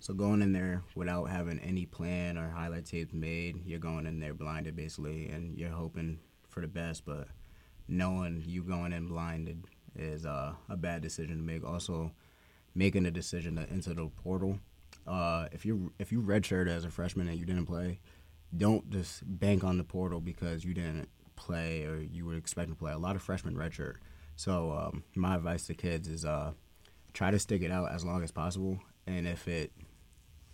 [0.00, 4.20] So going in there without having any plan or highlight tapes made, you're going in
[4.20, 7.04] there blinded basically, and you're hoping for the best.
[7.04, 7.28] But
[7.88, 9.64] knowing you going in blinded
[9.98, 11.64] is uh, a bad decision to make.
[11.64, 12.12] Also,
[12.74, 14.58] making a decision to enter the portal.
[15.06, 18.00] Uh, if you if you redshirt as a freshman and you didn't play,
[18.56, 22.78] don't just bank on the portal because you didn't play or you were expecting to
[22.78, 22.92] play.
[22.92, 23.96] A lot of freshmen redshirt.
[24.36, 26.52] So um, my advice to kids is uh,
[27.14, 28.78] try to stick it out as long as possible.
[29.06, 29.72] And if it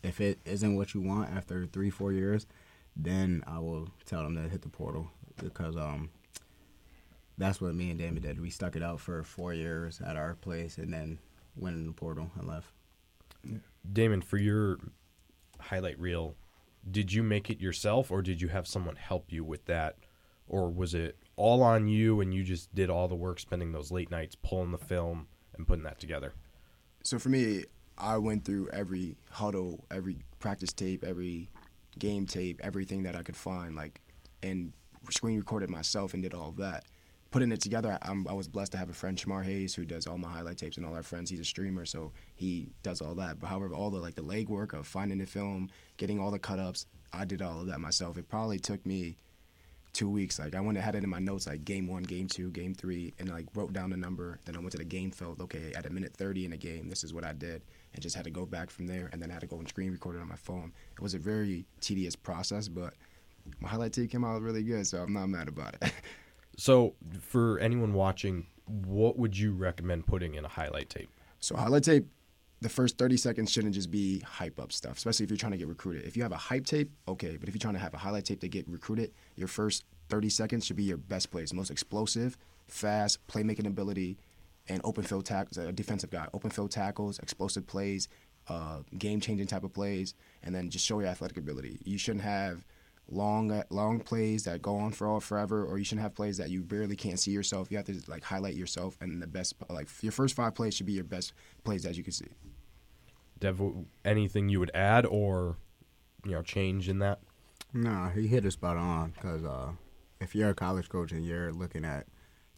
[0.02, 2.46] if it isn't what you want after three four years,
[2.94, 5.10] then I will tell them to hit the portal
[5.42, 6.10] because um,
[7.38, 8.40] that's what me and Damon did.
[8.40, 11.18] We stuck it out for four years at our place and then
[11.56, 12.68] went in the portal and left.
[13.90, 14.78] Damon, for your
[15.58, 16.36] highlight reel,
[16.90, 19.96] did you make it yourself or did you have someone help you with that?
[20.48, 23.90] Or was it all on you and you just did all the work spending those
[23.90, 26.34] late nights pulling the film and putting that together?
[27.04, 27.64] So for me,
[27.98, 31.48] I went through every huddle, every practice tape, every
[31.98, 34.00] game tape, everything that I could find, like,
[34.42, 34.72] and
[35.10, 36.84] screen recorded myself and did all of that.
[37.32, 40.06] Putting it together, I'm, I was blessed to have a friend, Shamar Hayes, who does
[40.06, 41.30] all my highlight tapes and all our friends.
[41.30, 43.40] He's a streamer, so he does all that.
[43.40, 46.58] But however, all the like the legwork of finding the film, getting all the cut
[46.58, 48.18] ups, I did all of that myself.
[48.18, 49.16] It probably took me
[49.92, 50.38] two weeks.
[50.38, 52.74] Like I went and had it in my notes, like game one, game two, game
[52.74, 54.38] three, and like wrote down the number.
[54.44, 56.88] Then I went to the game, felt okay at a minute thirty in the game.
[56.88, 57.62] This is what I did,
[57.94, 59.08] and just had to go back from there.
[59.12, 60.72] And then I had to go and screen record it on my phone.
[60.92, 62.94] It was a very tedious process, but
[63.60, 65.92] my highlight tape came out really good, so I'm not mad about it.
[66.56, 71.08] So, for anyone watching, what would you recommend putting in a highlight tape?
[71.40, 72.06] So highlight tape,
[72.60, 75.58] the first 30 seconds shouldn't just be hype up stuff, especially if you're trying to
[75.58, 76.04] get recruited.
[76.04, 78.24] If you have a hype tape, okay, but if you're trying to have a highlight
[78.24, 82.36] tape to get recruited, your first 30 seconds should be your best plays, most explosive,
[82.68, 84.16] fast, playmaking ability,
[84.68, 88.08] and open field tackles, a defensive guy, open field tackles, explosive plays,
[88.48, 91.80] uh, game changing type of plays, and then just show your athletic ability.
[91.84, 92.64] You shouldn't have
[93.12, 96.50] long long plays that go on for all forever, or you shouldn't have plays that
[96.50, 97.70] you barely can't see yourself.
[97.70, 100.86] You have to like highlight yourself, and the best like your first five plays should
[100.86, 101.32] be your best
[101.64, 102.28] plays that you can see.
[103.38, 103.60] Dev,
[104.04, 105.56] anything you would add or
[106.24, 107.20] you know change in that?
[107.74, 109.72] No, he hit it spot on because uh,
[110.20, 112.06] if you're a college coach and you're looking at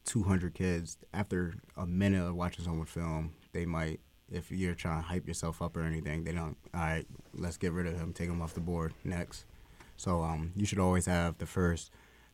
[0.04, 5.08] 200 kids, after a minute of watching someone film, they might, if you're trying to
[5.08, 8.28] hype yourself up or anything, they don't, all right, let's get rid of him, take
[8.28, 9.44] him off the board next.
[9.96, 11.90] So um, you should always have the first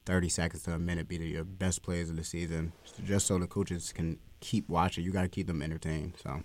[0.06, 2.72] 30 seconds to a minute be the, your best plays of the season,
[3.04, 5.04] just so the coaches can keep watching.
[5.04, 6.14] You got to keep them entertained.
[6.22, 6.42] So,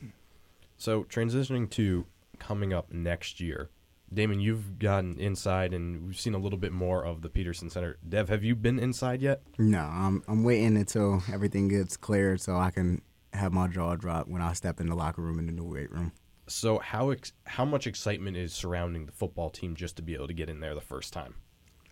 [0.78, 2.06] so transitioning to
[2.40, 3.70] coming up next year,
[4.14, 7.98] Damon, you've gotten inside and we've seen a little bit more of the Peterson Center.
[8.08, 9.42] Dev, have you been inside yet?
[9.58, 13.02] No, I'm I'm waiting until everything gets cleared so I can
[13.34, 15.92] have my jaw drop when I step in the locker room in the new weight
[15.92, 16.12] room.
[16.48, 20.28] So how ex- how much excitement is surrounding the football team just to be able
[20.28, 21.36] to get in there the first time?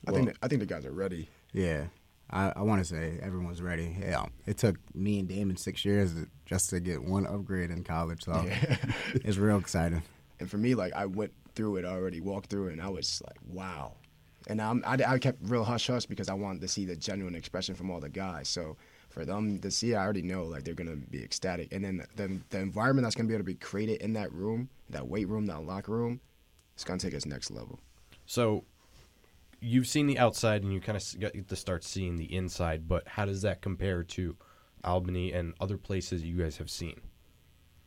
[0.07, 1.29] I think the, I think the guys are ready.
[1.53, 1.85] Yeah,
[2.29, 3.95] I, I want to say everyone's ready.
[3.99, 6.13] Yeah, it took me and Damon six years
[6.45, 8.75] just to get one upgrade in college, so Yeah.
[9.13, 10.03] it's real exciting.
[10.39, 13.21] And for me, like I went through it already, walked through it, and I was
[13.25, 13.93] like, wow.
[14.47, 17.33] And I'm, I, I kept real hush hush because I wanted to see the genuine
[17.35, 18.49] expression from all the guys.
[18.49, 18.75] So
[19.13, 21.71] for them to see, I already know like they're gonna be ecstatic.
[21.71, 24.69] And then the, the environment that's gonna be able to be created in that room,
[24.89, 26.19] that weight room, that locker room,
[26.73, 27.79] it's gonna take us next level.
[28.25, 28.65] So
[29.61, 33.07] you've seen the outside and you kind of got to start seeing the inside, but
[33.07, 34.35] how does that compare to
[34.83, 36.99] Albany and other places you guys have seen?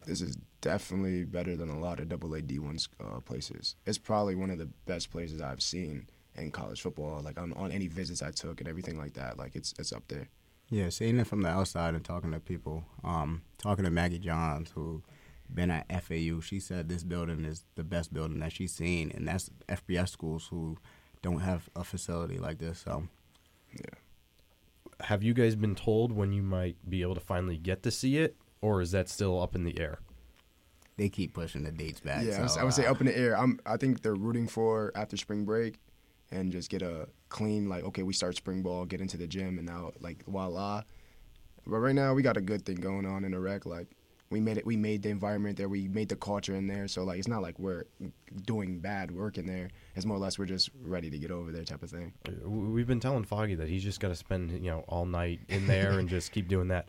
[0.07, 3.75] This is definitely better than a lot of double A D ones uh, places.
[3.85, 7.21] It's probably one of the best places I've seen in college football.
[7.21, 9.37] Like on, on any visits I took and everything like that.
[9.37, 10.29] Like it's it's up there.
[10.69, 14.73] Yeah, seeing it from the outside and talking to people, um, talking to Maggie Johns,
[14.73, 15.03] who
[15.53, 19.29] been at FAU, she said this building is the best building that she's seen, and
[19.29, 20.77] that's FBS schools who
[21.23, 22.81] don't have a facility like this.
[22.81, 23.05] So
[23.73, 25.05] yeah.
[25.07, 28.19] Have you guys been told when you might be able to finally get to see
[28.19, 30.01] it, or is that still up in the air?
[30.97, 32.25] they keep pushing the dates back.
[32.25, 33.37] yeah, I would, so, I would say uh, up in the air.
[33.37, 35.79] I'm I think they're rooting for after spring break,
[36.31, 39.59] and just get a clean like okay we start spring ball, get into the gym,
[39.59, 40.83] and now like voila.
[41.67, 43.67] But right now we got a good thing going on in the rec.
[43.67, 43.89] Like
[44.31, 46.89] we made it, we made the environment there, we made the culture in there.
[46.89, 47.85] So like it's not like we're
[48.45, 49.71] doing bad work in there.
[49.95, 52.13] It's more or less we're just ready to get over there type of thing.
[52.29, 55.41] Uh, We've been telling Foggy that he's just got to spend you know all night
[55.49, 56.89] in there and just keep doing that.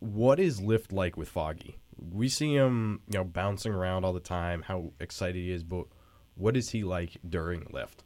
[0.00, 1.78] What is lift like with Foggy?
[2.12, 5.86] We see him you know bouncing around all the time, how excited he is, but
[6.34, 8.02] what is he like during lift?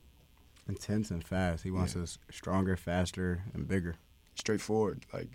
[0.69, 1.65] Intense and fast.
[1.65, 2.03] He wants Yeah.
[2.03, 3.97] us stronger, faster, and bigger.
[4.35, 5.05] Straightforward.
[5.13, 5.29] Like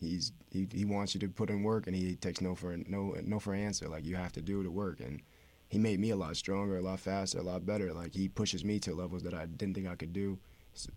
[0.00, 3.14] he's he, he wants you to put in work, and he takes no for no
[3.24, 3.88] no for answer.
[3.88, 5.20] Like you have to do the work, and
[5.68, 7.92] he made me a lot stronger, a lot faster, a lot better.
[7.92, 10.38] Like he pushes me to levels that I didn't think I could do.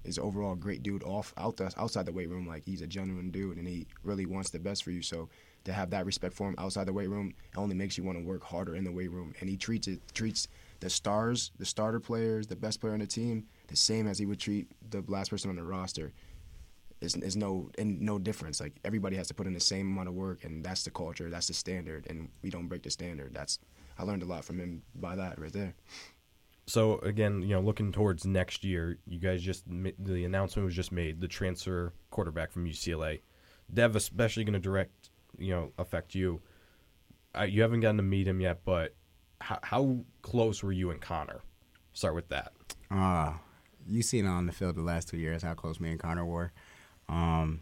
[0.03, 2.45] He's overall a great dude off out the, outside the weight room.
[2.47, 5.01] Like he's a genuine dude, and he really wants the best for you.
[5.01, 5.27] So
[5.63, 8.23] to have that respect for him outside the weight room only makes you want to
[8.23, 9.33] work harder in the weight room.
[9.39, 10.47] And he treats it treats
[10.81, 14.25] the stars, the starter players, the best player on the team, the same as he
[14.25, 16.11] would treat the last person on the roster.
[16.99, 18.59] Is is no and no difference.
[18.59, 21.31] Like everybody has to put in the same amount of work, and that's the culture,
[21.31, 23.33] that's the standard, and we don't break the standard.
[23.33, 23.57] That's
[23.97, 25.73] I learned a lot from him by that right there.
[26.67, 30.91] So again, you know, looking towards next year, you guys just the announcement was just
[30.91, 31.21] made.
[31.21, 33.21] The transfer quarterback from UCLA,
[33.73, 36.41] Dev, especially going to direct, you know, affect you.
[37.33, 38.93] Uh, you haven't gotten to meet him yet, but
[39.41, 41.41] how, how close were you and Connor?
[41.93, 42.53] Start with that.
[42.89, 43.33] Uh,
[43.87, 46.51] you seen on the field the last two years how close me and Connor were.
[47.09, 47.61] Um,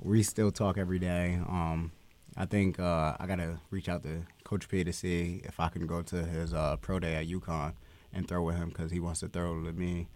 [0.00, 1.38] we still talk every day.
[1.48, 1.92] Um,
[2.36, 5.86] I think uh, I gotta reach out to Coach P to see if I can
[5.86, 7.74] go to his uh, pro day at UConn
[8.12, 10.08] and throw with him because he wants to throw to me.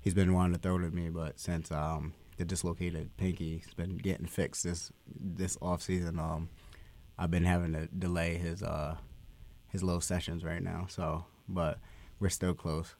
[0.00, 4.26] He's been wanting to throw to me, but since um, the dislocated pinky's been getting
[4.26, 6.48] fixed this this off season, um,
[7.18, 8.96] I've been having to delay his uh,
[9.68, 10.86] his little sessions right now.
[10.88, 11.78] So, but
[12.20, 12.94] we're still close.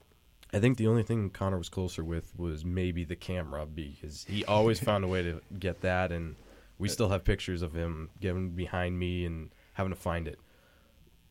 [0.52, 4.44] I think the only thing Connor was closer with was maybe the camera because he
[4.44, 6.36] always found a way to get that, and
[6.78, 10.38] we still have pictures of him getting behind me and having to find it.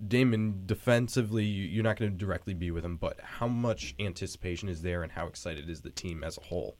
[0.06, 4.68] Damon, defensively, you- you're not going to directly be with him, but how much anticipation
[4.68, 6.76] is there, and how excited is the team as a whole?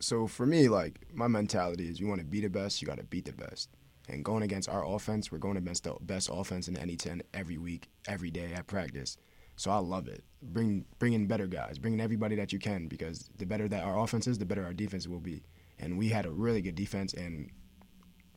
[0.00, 2.98] So for me, like my mentality is, you want to be the best, you got
[2.98, 3.70] to beat the best.
[4.12, 7.56] And going against our offense, we're going against the best offense in any NE10 every
[7.56, 9.16] week, every day at practice.
[9.56, 10.22] So I love it.
[10.42, 13.84] Bring bring in better guys, bring in everybody that you can because the better that
[13.84, 15.42] our offense is, the better our defense will be.
[15.78, 17.50] And we had a really good defense, and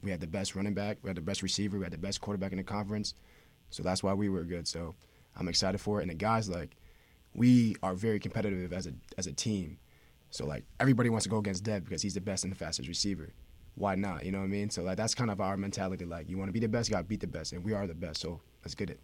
[0.02, 2.22] we had the best running back, we had the best receiver, we had the best
[2.22, 3.14] quarterback in the conference.
[3.70, 4.68] So that's why we were good.
[4.68, 4.96] So
[5.36, 6.04] I'm excited for it.
[6.04, 6.76] And the guys like
[7.34, 9.78] we are very competitive as a as a team.
[10.30, 12.88] So like everybody wants to go against Dev because he's the best and the fastest
[12.88, 13.34] receiver.
[13.76, 14.26] Why not?
[14.26, 14.70] You know what I mean?
[14.70, 16.06] So like that's kind of our mentality.
[16.06, 17.74] Like you want to be the best, you got to beat the best, and we
[17.74, 18.22] are the best.
[18.22, 19.00] So let's get it.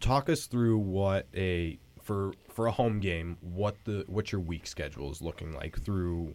[0.00, 4.66] Talk us through what a for for a home game, what the what your week
[4.66, 6.34] schedule is looking like through,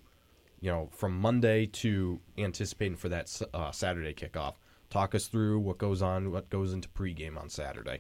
[0.60, 4.56] you know, from Monday to anticipating for that uh, Saturday kickoff.
[4.90, 8.00] Talk us through what goes on, what goes into pregame on Saturday.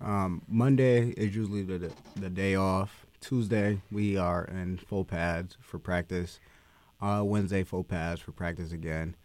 [0.00, 3.06] Um, Monday is usually the the day off.
[3.20, 6.38] Tuesday we are in full pads for practice.
[7.00, 9.16] Uh, Wednesday full pads for practice again.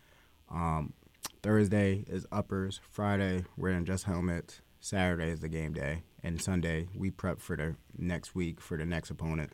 [0.50, 0.94] Um,
[1.42, 2.82] Thursday is uppers.
[2.92, 4.62] Friday we're in just helmets.
[4.80, 8.86] Saturday is the game day, and Sunday we prep for the next week for the
[8.86, 9.52] next opponent.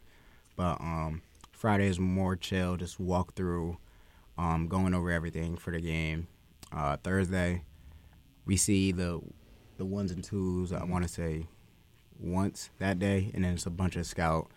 [0.55, 3.77] But um, Friday is more chill, just walk through,
[4.37, 6.27] um, going over everything for the game.
[6.71, 7.63] Uh, Thursday
[8.45, 9.21] we see the
[9.77, 10.71] the ones and twos.
[10.71, 11.47] I want to say
[12.19, 14.49] once that day, and then it's a bunch of scout.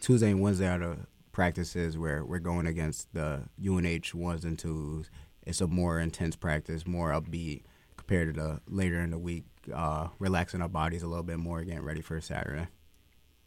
[0.00, 0.98] Tuesday and Wednesday are the
[1.38, 5.08] practices where we're going against the UNH ones and twos.
[5.46, 7.62] It's a more intense practice, more upbeat
[7.96, 11.62] compared to the later in the week, uh, relaxing our bodies a little bit more,
[11.62, 12.66] getting ready for Saturday.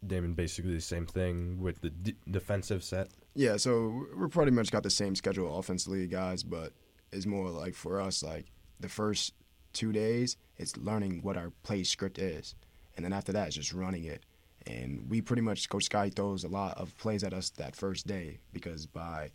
[0.06, 3.08] Damon, basically the same thing with the d- defensive set.
[3.34, 6.72] Yeah, so we're pretty much got the same schedule offensively, guys, but
[7.12, 8.46] it's more like for us, like
[8.80, 9.34] the first
[9.74, 12.54] two days, it's learning what our play script is.
[12.96, 14.22] And then after that, it's just running it.
[14.66, 18.06] And we pretty much, Coach Sky throws a lot of plays at us that first
[18.06, 19.30] day because by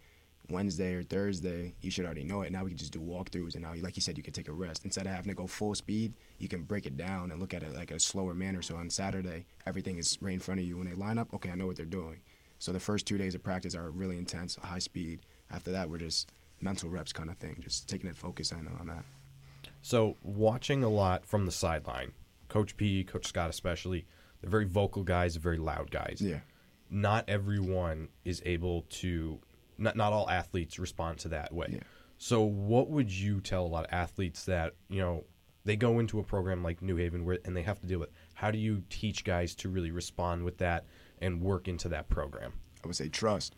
[0.49, 2.51] Wednesday or Thursday, you should already know it.
[2.51, 4.53] Now we can just do walkthroughs, and now, like you said, you can take a
[4.53, 4.85] rest.
[4.85, 7.63] Instead of having to go full speed, you can break it down and look at
[7.63, 8.61] it like a slower manner.
[8.61, 10.77] So on Saturday, everything is right in front of you.
[10.77, 12.21] When they line up, okay, I know what they're doing.
[12.59, 15.19] So the first two days of practice are really intense, high speed.
[15.51, 18.87] After that, we're just mental reps kind of thing, just taking it focus on, on
[18.87, 19.03] that.
[19.81, 22.13] So watching a lot from the sideline,
[22.47, 24.05] Coach P, Coach Scott especially,
[24.41, 26.21] they're very vocal guys, very loud guys.
[26.21, 26.39] Yeah.
[26.89, 29.39] Not everyone is able to.
[29.77, 31.67] Not not all athletes respond to that way.
[31.73, 31.79] Yeah.
[32.17, 35.25] So what would you tell a lot of athletes that you know
[35.65, 38.09] they go into a program like New Haven where and they have to deal with?
[38.33, 40.85] How do you teach guys to really respond with that
[41.21, 42.53] and work into that program?
[42.83, 43.55] I would say trust.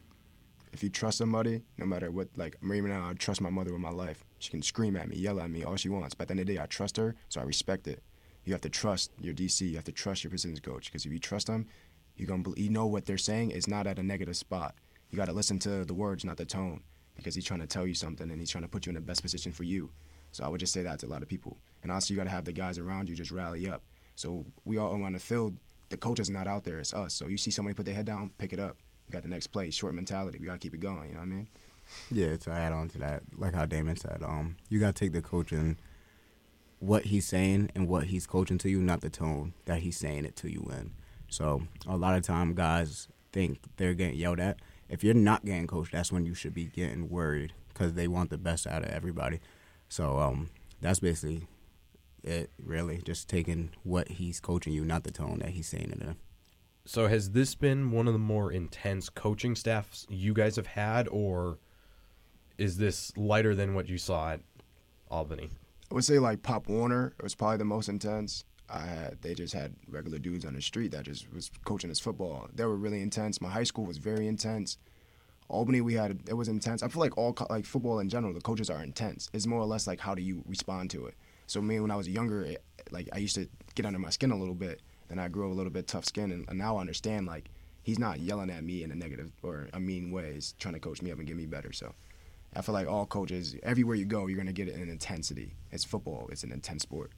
[0.71, 3.71] If you trust somebody, no matter what, like Marie even now, I trust my mother
[3.71, 4.23] with my life.
[4.37, 6.13] She can scream at me, yell at me, all she wants.
[6.13, 8.03] But at the end of the day, I trust her, so I respect it.
[8.45, 9.61] You have to trust your DC.
[9.61, 11.67] You have to trust your positions coach because if you trust them,
[12.15, 14.75] you're gonna you know what they're saying is not at a negative spot.
[15.09, 16.83] You got to listen to the words, not the tone,
[17.15, 19.01] because he's trying to tell you something and he's trying to put you in the
[19.01, 19.89] best position for you.
[20.31, 21.57] So I would just say that to a lot of people.
[21.81, 23.81] And also, you got to have the guys around you just rally up.
[24.15, 25.55] So we all on the field.
[25.89, 27.13] The coach is not out there; it's us.
[27.13, 28.77] So you see somebody put their head down, pick it up.
[29.07, 29.71] We got the next play.
[29.71, 30.37] Short mentality.
[30.39, 31.09] We got to keep it going.
[31.09, 31.47] You know what I mean?
[32.11, 35.21] Yeah, to add on to that, like how Damon said, um, you gotta take the
[35.21, 35.77] coach coaching,
[36.79, 40.25] what he's saying and what he's coaching to you, not the tone that he's saying
[40.25, 40.91] it to you in.
[41.29, 44.59] So a lot of time, guys think they're getting yelled at.
[44.87, 48.29] If you're not getting coached, that's when you should be getting worried because they want
[48.29, 49.39] the best out of everybody.
[49.87, 50.49] So um,
[50.81, 51.47] that's basically
[52.23, 52.49] it.
[52.63, 56.15] Really, just taking what he's coaching you, not the tone that he's saying it in.
[56.85, 61.07] So has this been one of the more intense coaching staffs you guys have had,
[61.09, 61.59] or
[62.57, 64.41] is this lighter than what you saw at
[65.11, 65.51] Albany?
[65.91, 68.43] I would say like Pop Warner was probably the most intense.
[68.69, 71.99] I had they just had regular dudes on the street that just was coaching us
[71.99, 72.47] football.
[72.53, 73.41] They were really intense.
[73.41, 74.77] My high school was very intense.
[75.47, 76.83] Albany, we had it was intense.
[76.83, 79.29] I feel like all like football in general, the coaches are intense.
[79.33, 81.15] It's more or less like how do you respond to it.
[81.47, 84.29] So me, when I was younger, it, like I used to get under my skin
[84.29, 84.81] a little bit.
[85.07, 87.49] Then I grew a little bit tough skin, and, and now I understand like
[87.81, 90.33] he's not yelling at me in a negative or a mean way.
[90.33, 91.73] He's trying to coach me up and get me better.
[91.73, 91.95] So
[92.55, 95.55] I feel like all coaches, everywhere you go, you're gonna get an intensity.
[95.71, 96.27] It's football.
[96.31, 97.11] It's an intense sport.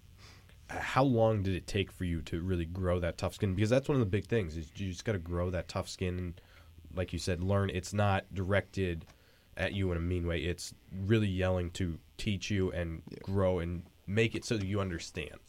[0.70, 3.56] Uh, how long did it take for you to really grow that tough skin?
[3.56, 5.89] Because that's one of the big things is you just got to grow that tough
[5.89, 6.17] skin.
[6.17, 6.41] And
[6.94, 7.70] like you said, learn.
[7.70, 9.06] It's not directed
[9.58, 10.39] at you in a mean way.
[10.39, 10.74] It's
[11.06, 15.39] really yelling to teach you and grow and make it so that you understand.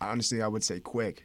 [0.00, 1.24] honestly, I would say quick,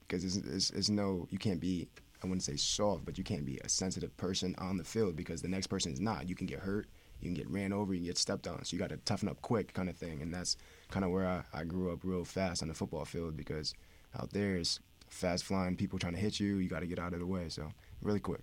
[0.00, 1.88] because it's, it's, it's no, you can't be,
[2.22, 5.42] I wouldn't say soft, but you can't be a sensitive person on the field because
[5.42, 6.28] the next person is not.
[6.28, 6.88] You can get hurt,
[7.20, 8.64] you can get ran over, you can get stepped on.
[8.64, 10.22] So you got to toughen up quick, kind of thing.
[10.22, 10.56] And that's
[10.90, 13.74] kind of where I, I grew up real fast on the football field because
[14.18, 16.56] out there is fast flying people trying to hit you.
[16.56, 17.48] You got to get out of the way.
[17.48, 17.70] So
[18.02, 18.40] really quick.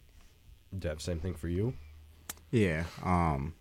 [0.77, 1.73] Dev, same thing for you.
[2.51, 2.83] Yeah.
[3.03, 3.53] Um,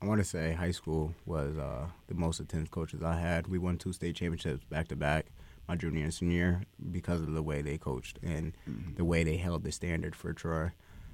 [0.00, 3.46] I want to say high school was uh, the most intense coaches I had.
[3.46, 5.26] We won two state championships back to back,
[5.68, 8.94] my junior and senior year, because of the way they coached and Mm-hmm.
[8.94, 10.72] the way they held the standard for Troy.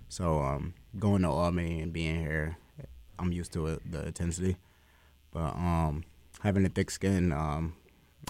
[0.09, 2.57] So um, going to Albany and being here,
[3.19, 4.57] I'm used to it, the intensity.
[5.33, 6.05] But um,
[6.43, 7.75] having a thick skin, um,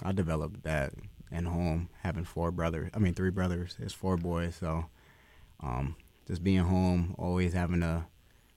[0.03, 0.93] I developed that
[1.31, 1.89] at home.
[2.03, 4.55] Having four brothers, I mean three brothers, it's four boys.
[4.55, 4.85] So
[5.61, 5.95] um,
[6.27, 8.05] just being home, always having to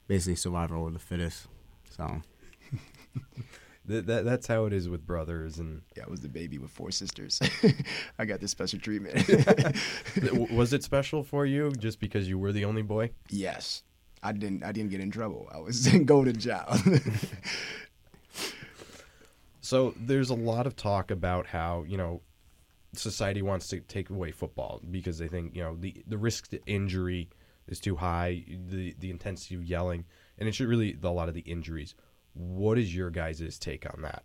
[0.09, 1.47] basically survival of the fittest.
[1.91, 2.23] So
[3.89, 5.59] Th- that that's how it is with brothers.
[5.59, 7.41] And Yeah, I was the baby with four sisters.
[8.19, 9.29] I got this special treatment.
[10.51, 13.11] was it special for you just because you were the only boy?
[13.29, 13.83] yes,
[14.23, 14.63] I didn't.
[14.63, 15.49] I didn't get in trouble.
[15.53, 16.77] I was go to jail.
[19.65, 22.21] So there's a lot of talk about how you know
[22.95, 26.61] society wants to take away football because they think you know the the risk to
[26.67, 27.31] injury
[27.69, 30.05] is too high, the the intensity of yelling,
[30.37, 31.95] and it should really a lot of the injuries.
[32.35, 34.25] What is your guys' take on that?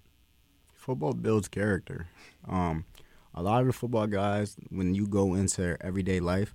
[0.87, 2.07] football builds character.
[2.47, 2.85] Um,
[3.33, 6.53] a lot of the football guys, when you go into everyday life,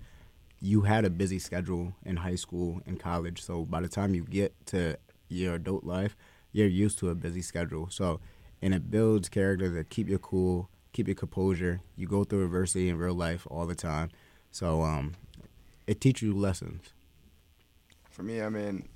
[0.63, 3.43] you had a busy schedule in high school and college.
[3.43, 4.97] So by the time you get to
[5.29, 6.17] your adult life,
[6.53, 7.89] you're used to a busy schedule.
[7.91, 8.21] So,
[8.63, 11.81] and it builds character to keep you cool, keep your composure.
[11.97, 14.11] You go through adversity in real life all the time.
[14.53, 15.15] So, um,
[15.89, 16.93] it teaches you lessons.
[18.11, 18.89] For me, I mean,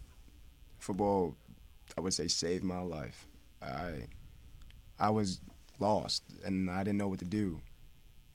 [0.79, 1.35] football,
[1.99, 3.27] I would say saved my life.
[3.61, 4.05] I,
[5.01, 5.41] I was
[5.81, 7.61] lost and I didn't know what to do,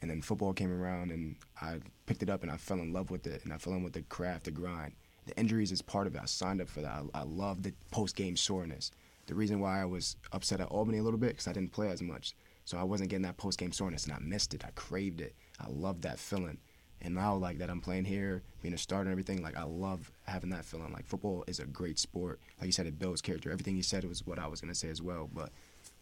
[0.02, 3.12] and then football came around and I picked it up and I fell in love
[3.12, 4.94] with it and I fell in with the craft, the grind.
[5.28, 6.22] The injuries is part of it.
[6.22, 7.04] I signed up for that.
[7.14, 8.92] I, I love the post game soreness.
[9.28, 11.90] The reason why I was upset at Albany a little bit because I didn't play
[11.90, 12.34] as much,
[12.66, 14.66] so I wasn't getting that post game soreness and I missed it.
[14.66, 15.36] I craved it.
[15.60, 16.58] I loved that feeling.
[17.04, 19.42] And now, like that, I'm playing here, being a starter and everything.
[19.42, 20.92] Like I love having that feeling.
[20.92, 22.40] Like football is a great sport.
[22.60, 23.52] Like you said, it builds character.
[23.52, 25.30] Everything you said was what I was gonna say as well.
[25.34, 25.52] But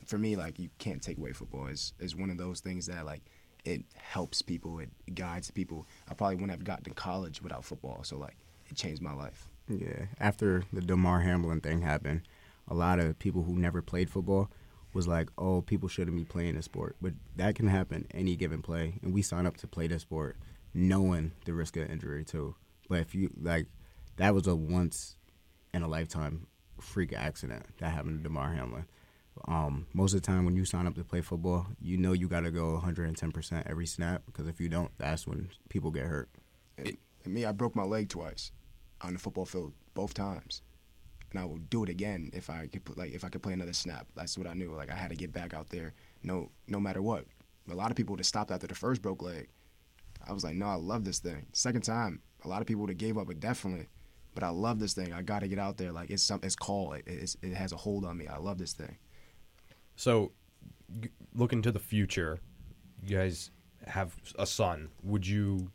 [0.06, 1.68] for me, like you can't take away football.
[1.68, 3.22] It's is one of those things that like
[3.66, 4.80] it helps people.
[4.80, 5.88] It guides people.
[6.10, 8.03] I probably wouldn't have gotten to college without football.
[8.03, 8.38] So like
[8.70, 9.49] it changed my life.
[9.68, 12.22] Yeah, after the Damar Hamlin thing happened,
[12.68, 14.49] a lot of people who never played football
[14.93, 18.62] was like, "Oh, people shouldn't be playing this sport," but that can happen any given
[18.64, 20.38] play, and we sign up to play this sport
[20.74, 22.55] knowing the risk of injury too.
[22.88, 23.68] But if you like,
[24.18, 25.18] that was a once
[25.74, 26.47] in a lifetime
[26.80, 28.86] freak accident that happened to Damar Hamlin.
[29.48, 32.28] Um, most of the time, when you sign up to play football, you know you
[32.28, 36.06] got to go 110 percent every snap because if you don't, that's when people get
[36.06, 36.30] hurt.
[36.78, 38.52] And, and me, I broke my leg twice
[39.02, 40.62] on the football field, both times.
[41.32, 43.74] And I would do it again if I could, like, if I could play another
[43.74, 44.08] snap.
[44.16, 44.74] That's what I knew.
[44.74, 47.26] Like, I had to get back out there, no, no matter what.
[47.70, 49.48] A lot of people would have stopped after the first broke leg.
[50.28, 51.46] I was like, no, I love this thing.
[51.54, 53.88] Second time, a lot of people would have gave up, but definitely.
[54.34, 55.14] But I love this thing.
[55.14, 55.92] I got to get out there.
[55.92, 56.96] Like, it's some, it's called.
[57.06, 58.28] It, it has a hold on me.
[58.28, 58.98] I love this thing.
[60.00, 60.32] So,
[61.36, 62.39] looking to the future,
[63.04, 63.52] you guys
[63.86, 64.91] have a son.
[65.04, 65.72] Would you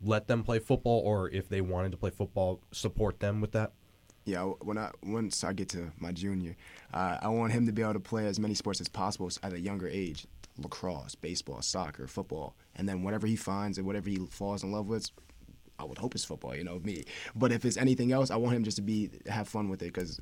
[0.00, 3.72] let them play football, or if they wanted to play football, support them with that?
[4.24, 6.56] Yeah, when I once I get to my junior,
[6.94, 9.52] uh, I want him to be able to play as many sports as possible at
[9.52, 14.16] a younger age: lacrosse, baseball, soccer, football, and then whatever he finds and whatever he
[14.30, 15.10] falls in love with.
[15.78, 17.04] I would hope it's football, you know me.
[17.34, 19.92] But if it's anything else, I want him just to be have fun with it
[19.92, 20.18] because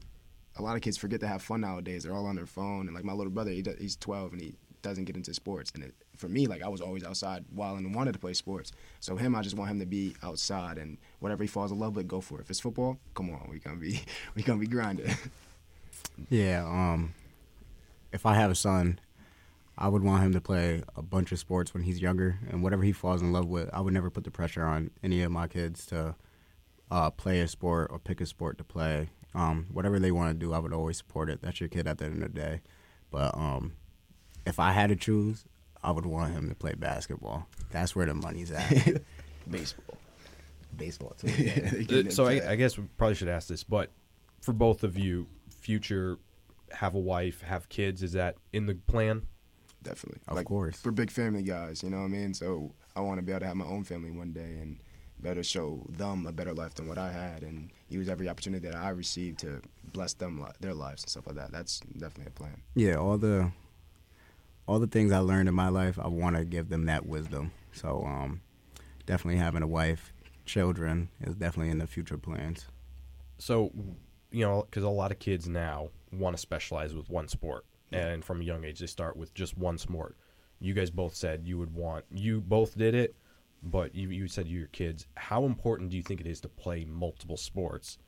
[0.59, 2.03] a lot of kids forget to have fun nowadays.
[2.03, 4.43] They're all on their phone, and like my little brother, he does, he's 12 and
[4.43, 5.71] he doesn't get into sports.
[5.75, 8.73] And it, for me, like I was always outside while and wanted to play sports.
[9.01, 11.97] So him, I just want him to be outside and whatever he falls in love
[11.97, 12.43] with, go for it.
[12.43, 14.03] If it's football, come on, we gonna be
[14.35, 15.11] we gonna be grinding.
[16.31, 17.15] Yeah, um,
[18.13, 19.01] if I have a son,
[19.77, 22.83] I would want him to play a bunch of sports when he's younger, and whatever
[22.83, 25.47] he falls in love with, I would never put the pressure on any of my
[25.47, 26.17] kids to
[26.91, 29.11] uh, play a sport or pick a sport to play.
[29.39, 31.41] Um, whatever they want to do, I would always support it.
[31.43, 32.61] That's your kid at the end of the day.
[33.11, 33.75] But um,
[34.47, 35.45] if I had to choose,
[35.83, 37.47] I would want him to play basketball.
[37.71, 39.03] That's where the money's at.
[39.51, 39.97] Baseball.
[40.77, 41.29] Baseball too.
[41.89, 42.51] They Uh, so I.
[42.53, 43.91] I guess we probably should ask this, but
[44.41, 46.19] for both of you, future,
[46.73, 49.23] have a wife, have kids, is that in the plan?
[49.81, 50.81] definitely, Of like, course.
[50.85, 51.83] we're big family guys.
[51.85, 52.35] You know what I mean?
[52.35, 54.81] So I want to be able to have my own family one day and
[55.21, 58.77] better show them a better life than what I had, and use every opportunity that
[58.77, 59.61] I received to
[59.93, 61.53] bless them li- their lives and stuff like that.
[61.53, 62.63] That's definitely a plan.
[62.75, 63.51] yeah, all the
[64.67, 67.53] all the things I learned in my life, I want to give them that wisdom.
[67.73, 68.43] So, um,
[69.07, 70.13] definitely having a wife,
[70.45, 72.67] children is definitely in the future plans.
[73.39, 73.73] So,
[74.31, 78.23] you know, because a lot of kids now want to specialize with one sport, and
[78.23, 80.17] from a young age they start with just one sport.
[80.61, 82.05] You guys both said you would want.
[82.13, 83.15] You both did it,
[83.63, 85.07] but you you said you your kids.
[85.17, 87.99] How important do you think it is to play multiple sports?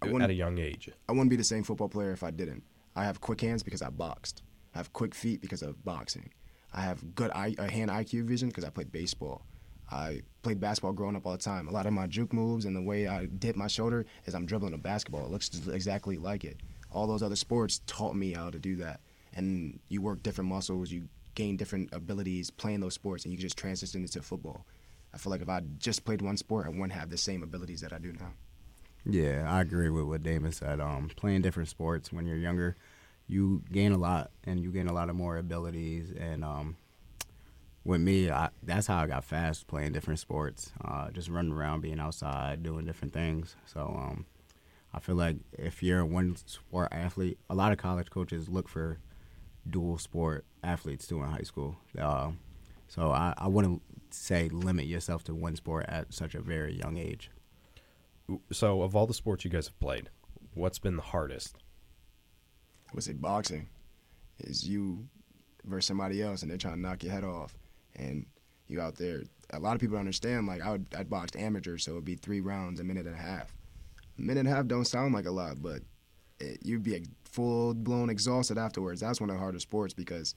[0.00, 0.90] At a young age?
[1.08, 2.62] I wouldn't be the same football player if I didn't.
[2.94, 4.42] I have quick hands because I boxed.
[4.74, 6.30] I have quick feet because of boxing.
[6.72, 9.42] I have good eye, uh, hand IQ vision because I played baseball.
[9.90, 11.66] I played basketball growing up all the time.
[11.66, 14.46] A lot of my juke moves and the way I dip my shoulder is I'm
[14.46, 15.24] dribbling a basketball.
[15.24, 16.58] It looks exactly like it.
[16.92, 19.00] All those other sports taught me how to do that.
[19.34, 23.42] And you work different muscles, you gain different abilities playing those sports, and you can
[23.42, 24.66] just transition into football.
[25.12, 27.80] I feel like if I just played one sport, I wouldn't have the same abilities
[27.80, 28.32] that I do now.
[29.04, 30.80] Yeah, I agree with what Damon said.
[30.80, 32.76] Um, playing different sports when you're younger,
[33.26, 36.12] you gain a lot, and you gain a lot of more abilities.
[36.18, 36.76] And um,
[37.84, 41.80] with me, I, that's how I got fast playing different sports, uh, just running around,
[41.80, 43.56] being outside, doing different things.
[43.64, 44.26] So um,
[44.92, 48.68] I feel like if you're a one sport athlete, a lot of college coaches look
[48.68, 48.98] for
[49.68, 51.76] dual sport athletes too in high school.
[51.98, 52.32] Uh,
[52.88, 53.82] so I, I wouldn't
[54.14, 57.30] say limit yourself to one sport at such a very young age.
[58.52, 60.10] So, of all the sports you guys have played,
[60.54, 61.56] what's been the hardest?
[62.88, 63.68] I would say boxing
[64.38, 65.06] is you
[65.64, 67.56] versus somebody else, and they're trying to knock your head off,
[67.96, 68.26] and
[68.68, 69.22] you out there.
[69.50, 70.46] A lot of people don't understand.
[70.46, 73.18] Like I would, I'd boxed amateur, so it'd be three rounds, a minute and a
[73.18, 73.54] half.
[74.18, 75.80] A minute and a half don't sound like a lot, but
[76.40, 79.00] it, you'd be full blown exhausted afterwards.
[79.00, 80.34] That's one of the hardest sports because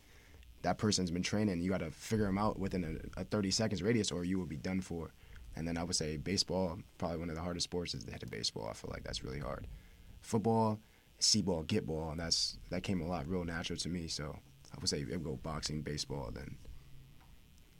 [0.63, 1.61] that person's been training.
[1.61, 4.45] You got to figure them out within a, a 30 seconds radius, or you will
[4.45, 5.11] be done for.
[5.55, 8.23] And then I would say baseball, probably one of the hardest sports is the hit
[8.23, 8.67] of baseball.
[8.69, 9.67] I feel like that's really hard.
[10.21, 10.79] Football,
[11.19, 14.07] see ball, get ball, and that's that came a lot real natural to me.
[14.07, 14.37] So
[14.73, 16.57] I would say it would go boxing, baseball, then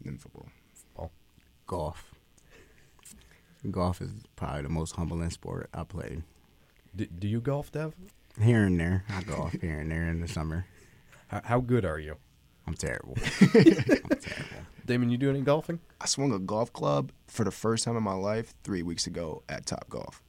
[0.02, 0.48] then football.
[0.98, 1.12] Oh,
[1.68, 2.14] golf.
[3.70, 6.24] Golf is probably the most humbling sport I played.
[6.96, 7.94] D- do you golf, Dev?
[8.42, 10.66] Here and there, I golf here and there in the summer.
[11.28, 12.18] How, how good are you?
[12.68, 13.18] I'm terrible.
[13.41, 14.57] I'm terrible.
[14.86, 15.80] Damon, you do any golfing?
[15.99, 19.43] I swung a golf club for the first time in my life three weeks ago
[19.47, 20.22] at Top Golf.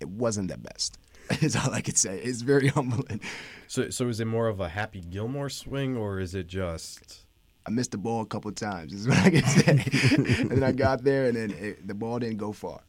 [0.00, 0.98] It wasn't the best.
[1.40, 2.18] Is all I could say.
[2.18, 3.20] It's very humbling.
[3.68, 7.26] So, so is it more of a Happy Gilmore swing, or is it just?
[7.66, 8.92] I missed the ball a couple times.
[8.92, 10.16] Is what I can say.
[10.40, 12.80] and then I got there, and then it, the ball didn't go far.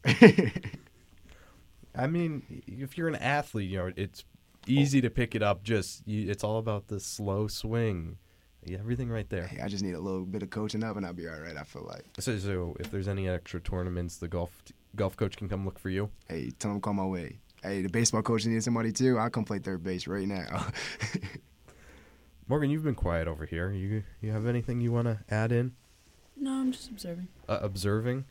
[1.94, 4.24] I mean, if you're an athlete, you know it's
[4.66, 5.64] easy to pick it up.
[5.64, 8.18] Just you, it's all about the slow swing.
[8.64, 9.48] Yeah, everything right there.
[9.48, 11.58] Hey, I just need a little bit of coaching up, and I'll be all right.
[11.58, 12.06] I feel like.
[12.20, 14.52] So, so if there's any extra tournaments, the golf
[14.96, 16.10] golf coach can come look for you.
[16.30, 17.40] Hey, tell them to call my way.
[17.64, 19.18] Hey, the baseball coach needs somebody too.
[19.18, 20.68] I'll come play third base right now.
[22.48, 23.72] Morgan, you've been quiet over here.
[23.72, 25.74] You you have anything you want to add in?
[26.36, 27.28] No, I'm just observing.
[27.48, 28.26] Uh, observing.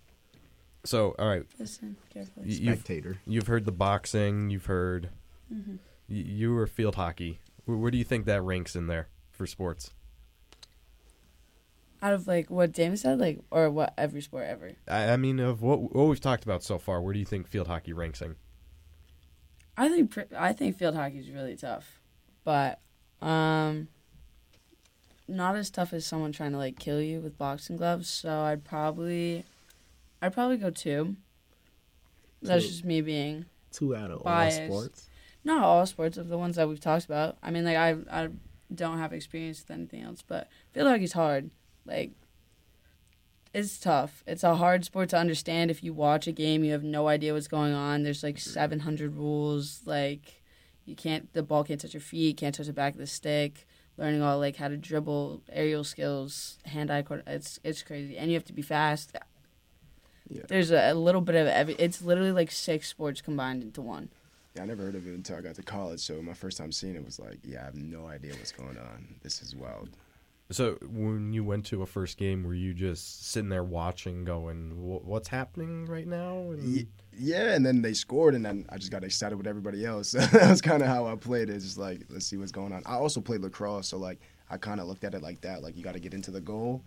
[0.85, 2.47] So, all right, Listen carefully.
[2.47, 3.19] y- you've Spectator.
[3.27, 4.51] you've heard the boxing.
[4.51, 5.11] You've heard.
[5.49, 5.77] hmm
[6.09, 7.39] y- You were field hockey.
[7.67, 9.93] Where, where do you think that ranks in there for sports?
[12.03, 14.73] Out of like what Damon said, like or what every sport ever.
[14.89, 17.47] I, I mean, of what what we've talked about so far, where do you think
[17.47, 18.37] field hockey ranks in?
[19.77, 22.01] I think I think field hockey is really tough,
[22.45, 22.81] but
[23.21, 23.89] um,
[25.29, 28.09] not as tough as someone trying to like kill you with boxing gloves.
[28.09, 29.45] So I'd probably,
[30.23, 31.17] I'd probably go two.
[32.43, 32.71] That's Two.
[32.71, 34.61] just me being Two out of Biased.
[34.63, 35.09] all sports.
[35.45, 37.37] not all sports of the ones that we've talked about.
[37.43, 38.29] I mean, like I I
[38.75, 41.51] don't have experience with anything else, but field hockey's hard.
[41.91, 42.13] Like
[43.53, 44.23] it's tough.
[44.27, 45.71] It's a hard sport to understand.
[45.71, 48.05] If you watch a game, you have no idea what's going on.
[48.05, 49.81] There's like 700 rules.
[49.85, 50.43] Like
[50.85, 53.67] you can't the ball can't touch your feet, can't touch the back of the stick.
[53.99, 57.37] Learning all like how to dribble, aerial skills, hand-eye coordination.
[57.37, 59.17] It's it's crazy, and you have to be fast.
[60.29, 60.43] Yeah.
[60.49, 61.75] There's a, a little bit of every.
[61.75, 64.11] It's literally like six sports combined into one.
[64.55, 66.01] Yeah, I never heard of it until I got to college.
[66.01, 68.79] So my first time seeing it was like, yeah, I have no idea what's going
[68.79, 69.17] on.
[69.23, 69.91] This is wild.
[70.53, 74.73] So when you went to a first game, were you just sitting there watching, going,
[74.83, 79.05] "What's happening right now?" And Yeah, and then they scored, and then I just got
[79.05, 80.11] excited with everybody else.
[80.13, 81.61] that was kind of how I played it.
[81.61, 82.83] Just like, let's see what's going on.
[82.85, 84.21] I also played lacrosse, so like,
[84.51, 85.63] I kind of looked at it like that.
[85.63, 86.83] Like, you got to get into the goal.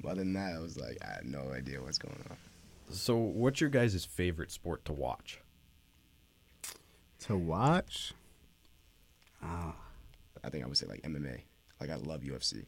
[0.00, 2.36] But other than that, I was like, I had no idea what's going on.
[2.90, 5.40] so, what's your guys' favorite sport to watch?
[7.22, 8.14] To watch,
[9.42, 9.72] uh,
[10.44, 11.40] I think I would say like MMA.
[11.80, 12.66] Like, I love UFC,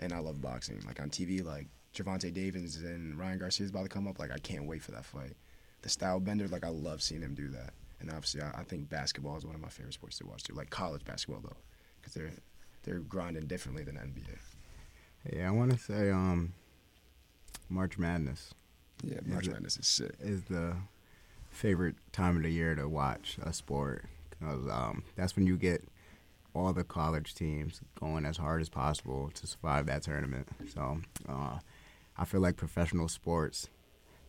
[0.00, 0.82] and I love boxing.
[0.86, 4.18] Like on TV, like Gervonta Davis and Ryan Garcia's about to come up.
[4.18, 5.34] Like, I can't wait for that fight.
[5.82, 7.72] The style bender, like, I love seeing him do that.
[8.00, 10.52] And obviously, I, I think basketball is one of my favorite sports to watch too.
[10.54, 11.56] Like college basketball though,
[12.00, 12.32] because they're
[12.82, 15.34] they're grinding differently than NBA.
[15.36, 16.52] yeah, I want to say um,
[17.68, 18.52] March Madness
[19.02, 20.12] Yeah, March it- Madness is sick.
[20.20, 20.76] is the
[21.50, 25.82] favorite time of the year to watch a sport because um, that's when you get
[26.56, 30.48] all the college teams going as hard as possible to survive that tournament.
[30.72, 30.98] So
[31.28, 31.58] uh,
[32.16, 33.68] I feel like professional sports,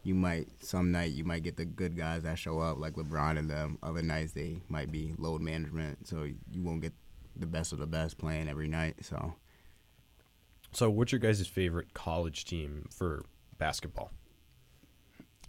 [0.03, 3.38] you might some night you might get the good guys that show up like LeBron
[3.38, 3.78] and them.
[3.82, 6.93] Other nights they might be load management, so you won't get
[7.36, 8.95] the best of the best playing every night.
[9.01, 9.34] So
[10.73, 13.23] So, what's your guys' favorite college team for
[13.57, 14.11] basketball?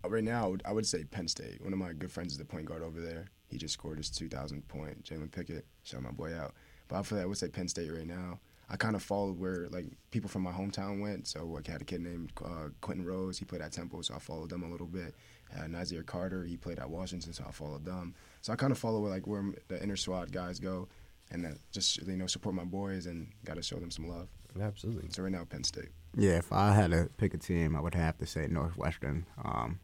[0.05, 1.61] Uh, Right now, I would- I would say Penn State.
[1.61, 3.27] One of my good friends is the point guard over there.
[3.49, 5.03] He just scored his 2,000 point.
[5.03, 6.55] Jalen Pickett, shout my boy out.
[6.89, 8.41] But I feel like I would say Penn State right now.
[8.71, 11.27] I kind of followed where like people from my hometown went.
[11.27, 13.39] So like, I had a kid named uh, Quinton Rose.
[13.39, 15.15] He played at Temple, so I followed them a little bit.
[15.57, 18.15] Uh, Nahziah Carter, he played at Washington, so I followed them.
[18.43, 20.89] So I kind of follow where like where the inner SWAT guys go,
[21.31, 24.29] and then just you know support my boys and got to show them some love.
[24.61, 25.11] Absolutely.
[25.11, 25.89] So right now, Penn State.
[26.17, 29.25] yeah, if I had to pick a team, I would have to say Northwestern.
[29.43, 29.81] Um,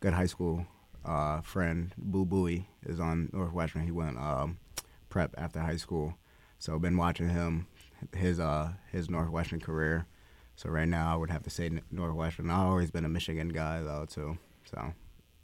[0.00, 0.66] good high school
[1.04, 3.84] uh, friend Boo Buie is on Northwestern.
[3.84, 4.58] He went um,
[5.08, 6.14] prep after high school,
[6.62, 7.66] so I've been watching him
[8.14, 10.06] his uh his Northwestern career.
[10.54, 12.50] So right now, I would have to say Northwestern.
[12.50, 14.38] I've always been a Michigan guy though too.
[14.64, 14.94] So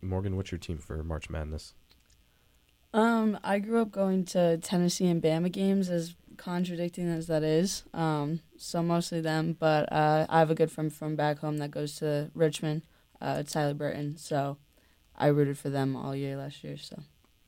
[0.01, 1.75] Morgan, what's your team for March Madness?
[2.95, 7.83] Um, I grew up going to Tennessee and Bama games, as contradicting as that is.
[7.93, 11.73] Um, so mostly them, but uh, I have a good friend from back home that
[11.73, 12.83] goes to Richmond.
[13.21, 14.17] Uh, Tyler Burton.
[14.17, 14.57] So
[15.17, 16.77] I rooted for them all year last year.
[16.77, 17.03] So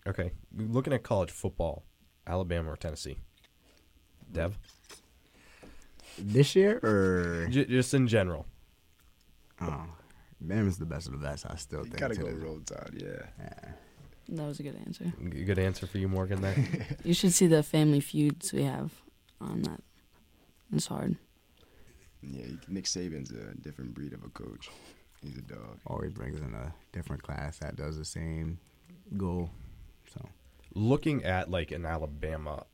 [0.09, 1.85] Okay, looking at college football,
[2.27, 3.19] Alabama or Tennessee?
[4.33, 4.57] Dev,
[6.19, 8.47] this year or J- just in general.
[9.61, 9.85] oh,
[10.45, 11.47] Bama's the best of the best.
[11.49, 11.99] I still You think.
[11.99, 13.27] gotta to go this- roll tide, yeah.
[13.39, 13.73] Yeah.
[14.31, 15.13] that was a good answer.
[15.31, 16.41] G- Good answer for you, Morgan.
[16.41, 16.57] There.
[17.05, 18.93] You should see the family feuds we have
[19.41, 19.83] on that.
[20.73, 21.17] It's hard.
[22.23, 24.69] Yeah, Nick Saban's a different breed of a coach.
[25.23, 25.79] He's a dog.
[25.87, 28.59] Oh, Always brings in a different class that does the same
[29.17, 29.51] goal.
[30.15, 30.27] So.
[30.75, 32.65] looking at like an Alabama,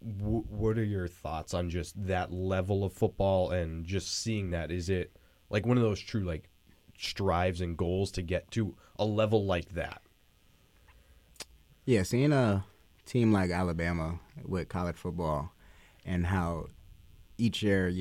[0.00, 4.70] what are your thoughts on just that level of football and just seeing that?
[4.70, 5.16] Is it
[5.50, 6.48] like one of those true like
[6.96, 10.02] strives and goals to get to a level like that?
[11.84, 12.64] Yeah, seeing a
[13.06, 15.52] team like Alabama with college football
[16.04, 16.66] and how
[17.38, 17.92] each year,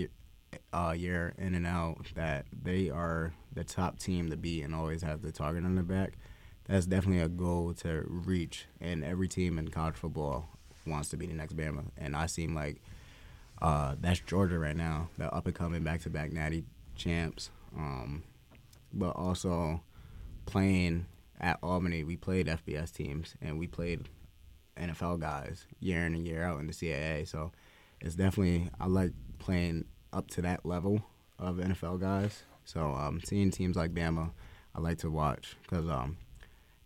[0.74, 5.02] uh, year in and out, that they are the top team to beat and always
[5.02, 6.18] have the target on their back.
[6.66, 10.57] That's definitely a goal to reach, and every team in college football
[10.88, 11.86] wants to be the next Bama.
[11.98, 12.82] And I seem like
[13.62, 16.64] uh, that's Georgia right now, the up and coming back to back Natty
[16.96, 17.50] champs.
[17.76, 18.24] Um,
[18.94, 19.82] but also
[20.46, 21.06] playing
[21.40, 24.08] at Albany, we played FBS teams and we played
[24.78, 27.28] NFL guys year in and year out in the CAA.
[27.28, 27.52] So
[28.02, 31.02] it's definitely I like playing up to that level
[31.40, 32.44] of NFL guys.
[32.66, 34.32] So um, seeing teams like Bama,
[34.76, 36.18] I like to watch because um,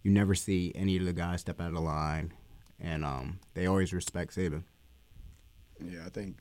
[0.03, 2.33] you never see any of the guys step out of the line,
[2.81, 4.63] and um, they always respect Saban.
[5.83, 6.37] Yeah, I think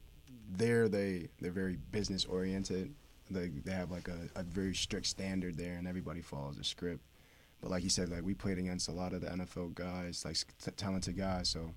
[0.50, 2.94] there they they're very business oriented.
[3.30, 7.02] They they have like a, a very strict standard there, and everybody follows the script.
[7.60, 10.36] But like you said, like we played against a lot of the NFL guys, like
[10.62, 11.50] t- talented guys.
[11.50, 11.72] So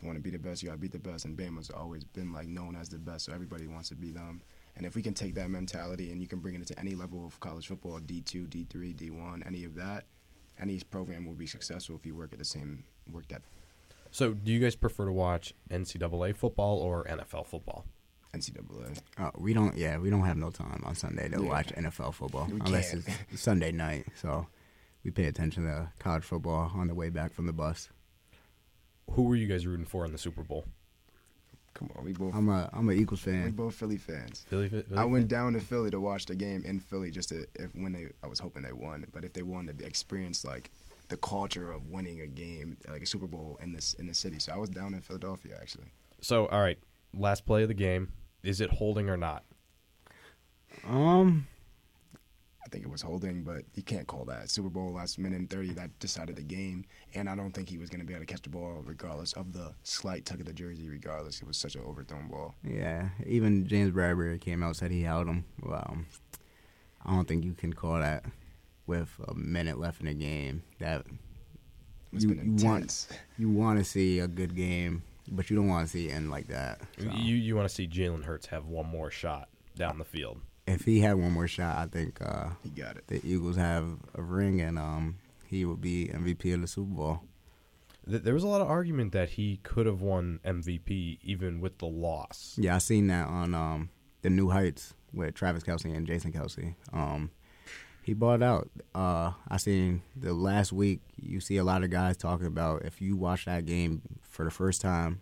[0.00, 1.26] you want to be the best, you got to beat the best.
[1.26, 4.40] And Bama's always been like known as the best, so everybody wants to be them.
[4.76, 7.26] And if we can take that mentality and you can bring it into any level
[7.26, 10.04] of college football, D two, D three, D one, any of that,
[10.58, 12.82] any program will be successful if you work at the same
[13.12, 13.42] work that
[14.10, 17.84] So, do you guys prefer to watch NCAA football or NFL football?
[18.34, 18.98] NCAA.
[19.18, 21.48] Uh, we don't, yeah, we don't have no time on Sunday to Yeah.
[21.48, 23.04] watch NFL football We unless can't.
[23.30, 24.06] it's Sunday night.
[24.20, 24.46] So
[25.04, 27.88] we pay attention to college football on the way back from the bus.
[29.12, 30.64] Who were you guys rooting for in the Super Bowl?
[31.74, 33.34] Come on, we both I'm a, I'm a Eagles fan.
[33.36, 33.50] we fan.
[33.52, 34.44] both Philly fans.
[34.48, 34.68] Philly.
[34.68, 37.70] Philly I went down to Philly to watch the game in Philly just to if
[37.74, 40.70] when they I was hoping they won, but if they won to experience like
[41.10, 44.38] the culture of winning a game like a Super Bowl in this in the city.
[44.38, 45.92] So I was down in Philadelphia actually.
[46.22, 46.78] So, all right,
[47.12, 48.12] last play of the game.
[48.42, 49.44] Is it holding or not?
[50.88, 51.46] Um,
[52.64, 55.50] I think it was holding, but you can't call that Super Bowl last minute and
[55.50, 56.84] thirty that decided the game.
[57.14, 59.32] And I don't think he was going to be able to catch the ball regardless
[59.32, 60.88] of the slight tug of the jersey.
[60.88, 62.54] Regardless, it was such an overthrown ball.
[62.62, 65.44] yeah, even James Bradberry came out said he held him.
[65.62, 65.98] Well,
[67.04, 68.24] I don't think you can call that
[68.90, 70.62] with a minute left in the game.
[70.80, 71.06] That
[72.12, 73.06] It's you, you want
[73.38, 76.30] you want to see a good game, but you don't want to see it end
[76.30, 76.80] like that.
[76.98, 80.40] So, You you want to see Jalen Hurts have one more shot down the field?
[80.66, 83.04] if he had one more shot, I think uh, He got it.
[83.08, 85.16] the Eagles have a ring, and um,
[85.46, 87.20] he would be MVP of the Super Bowl.
[88.06, 91.86] There was a lot of argument that he could have won MVP even with the
[91.86, 92.54] loss.
[92.58, 93.90] Yeah, I seen that on um,
[94.22, 96.74] the New Heights with Travis Kelce and Jason Kelce.
[96.92, 97.30] Um,
[98.02, 98.68] he bought out.
[98.94, 101.00] Uh, I seen the last week.
[101.16, 104.50] You see a lot of guys talking about if you watch that game for the
[104.50, 105.20] first time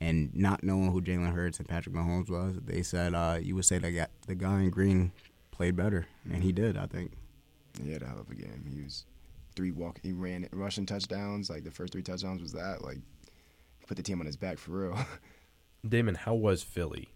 [0.00, 3.64] and not knowing who Jalen Hurts and Patrick Mahomes was, they said uh, you would
[3.64, 5.12] say that guy, the guy in green
[5.50, 6.76] played better, and he did.
[6.76, 7.12] I think.
[7.82, 8.64] He had a hell of a game.
[8.68, 9.04] He was
[9.54, 10.00] three walk.
[10.02, 11.50] He ran rushing touchdowns.
[11.50, 12.82] Like the first three touchdowns was that.
[12.82, 12.98] Like
[13.86, 14.98] put the team on his back for real.
[15.88, 17.08] Damon, how was Philly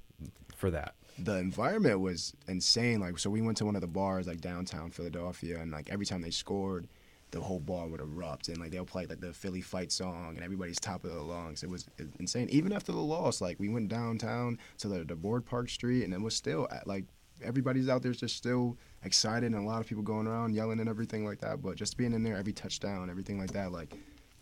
[0.54, 0.94] for that?
[1.18, 3.00] The environment was insane.
[3.00, 6.06] Like, so we went to one of the bars like downtown Philadelphia, and like every
[6.06, 6.88] time they scored,
[7.30, 10.44] the whole bar would erupt, and like they'll play like the Philly fight song, and
[10.44, 11.62] everybody's top of the lungs.
[11.62, 11.86] It was
[12.18, 12.48] insane.
[12.50, 16.14] Even after the loss, like we went downtown to the, the Board Park Street, and
[16.14, 17.04] it was still at, like
[17.42, 20.88] everybody's out there just still excited, and a lot of people going around yelling and
[20.88, 21.62] everything like that.
[21.62, 23.94] But just being in there, every touchdown, everything like that, like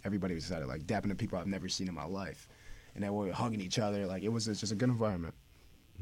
[0.05, 2.49] everybody was excited, like dapping the people I've never seen in my life,
[2.95, 4.07] and they were hugging each other.
[4.07, 5.35] Like it was just a good environment.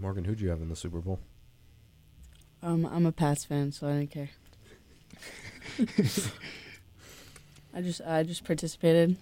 [0.00, 1.20] Morgan, who'd you have in the Super Bowl?
[2.62, 4.30] Um, I'm a Pats fan, so I didn't care.
[7.74, 9.16] I just I just participated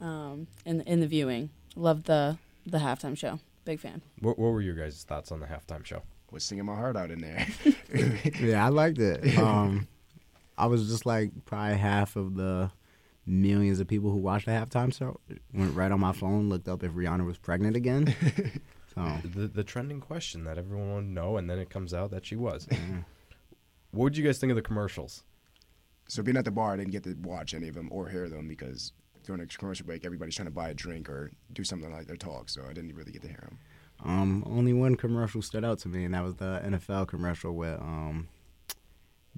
[0.00, 1.50] um, in in the viewing.
[1.76, 3.38] Loved the the halftime show.
[3.64, 4.02] Big fan.
[4.20, 6.02] What, what were your guys' thoughts on the halftime show?
[6.30, 7.46] Was singing my heart out in there.
[8.40, 9.38] yeah, I liked it.
[9.38, 9.86] Um,
[10.58, 12.70] I was just like probably half of the
[13.26, 15.20] millions of people who watched the halftime show.
[15.52, 18.14] Went right on my phone, looked up if Rihanna was pregnant again.
[18.96, 22.10] So The, the trending question that everyone wanted to know, and then it comes out
[22.10, 22.66] that she was.
[22.70, 22.78] yeah.
[23.92, 25.22] What would you guys think of the commercials?
[26.08, 28.28] So being at the bar, I didn't get to watch any of them or hear
[28.28, 28.92] them because
[29.24, 32.16] during a commercial break, everybody's trying to buy a drink or do something like their
[32.16, 32.48] talk.
[32.48, 33.58] So I didn't really get to hear them.
[34.04, 37.80] Um, only one commercial stood out to me, and that was the NFL commercial with
[37.80, 38.28] um,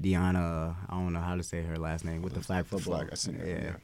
[0.00, 0.76] Deanna.
[0.88, 2.98] I don't know how to say her last name with the flag The football.
[2.98, 3.46] flag, I seen that.
[3.46, 3.62] yeah.
[3.62, 3.76] Yeah.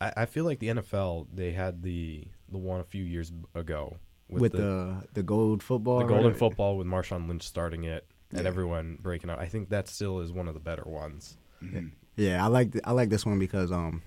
[0.00, 3.96] I, I feel like the NFL they had the the one a few years ago
[4.28, 5.98] with, the, the gold football.
[6.00, 6.36] the golden right?
[6.38, 8.46] football with Marshawn Lynch starting it and Yeah.
[8.48, 9.38] everyone breaking out.
[9.38, 11.36] I think that still is one of the better ones.
[11.62, 11.92] Mhm.
[12.16, 14.02] Yeah, I like I like this one because um,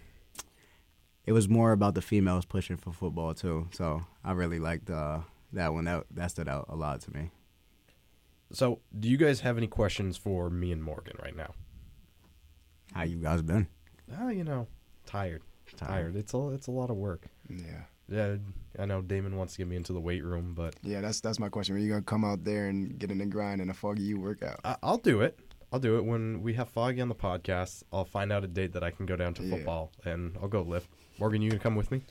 [1.26, 3.67] it was more about the females pushing for football too.
[3.72, 5.22] So I really liked uh,
[5.53, 5.86] that one.
[5.86, 7.32] That that stood out a lot to me.
[8.53, 11.53] So, do you guys have any questions for me and Morgan right now?
[12.93, 13.67] How you guys been?
[14.19, 14.67] Oh, you know,
[15.05, 15.41] tired,
[15.78, 16.17] tired.
[16.17, 17.28] It's a it's a lot of work.
[17.49, 17.84] Yeah.
[18.12, 18.36] Yeah,
[18.78, 21.39] I know Damon wants to get me into the weight room, but Yeah, that's that's
[21.39, 21.76] my question.
[21.76, 24.20] Are you gonna come out there and get in the grind and a foggy you
[24.20, 24.59] workout?
[24.66, 25.39] I, I'll do it.
[25.74, 27.84] I'll do it when we have Foggy on the podcast.
[27.93, 29.55] I'll find out a date that I can go down to Yeah.
[29.55, 30.89] football and I'll go lift.
[31.18, 32.01] Morgan, you gonna come with me?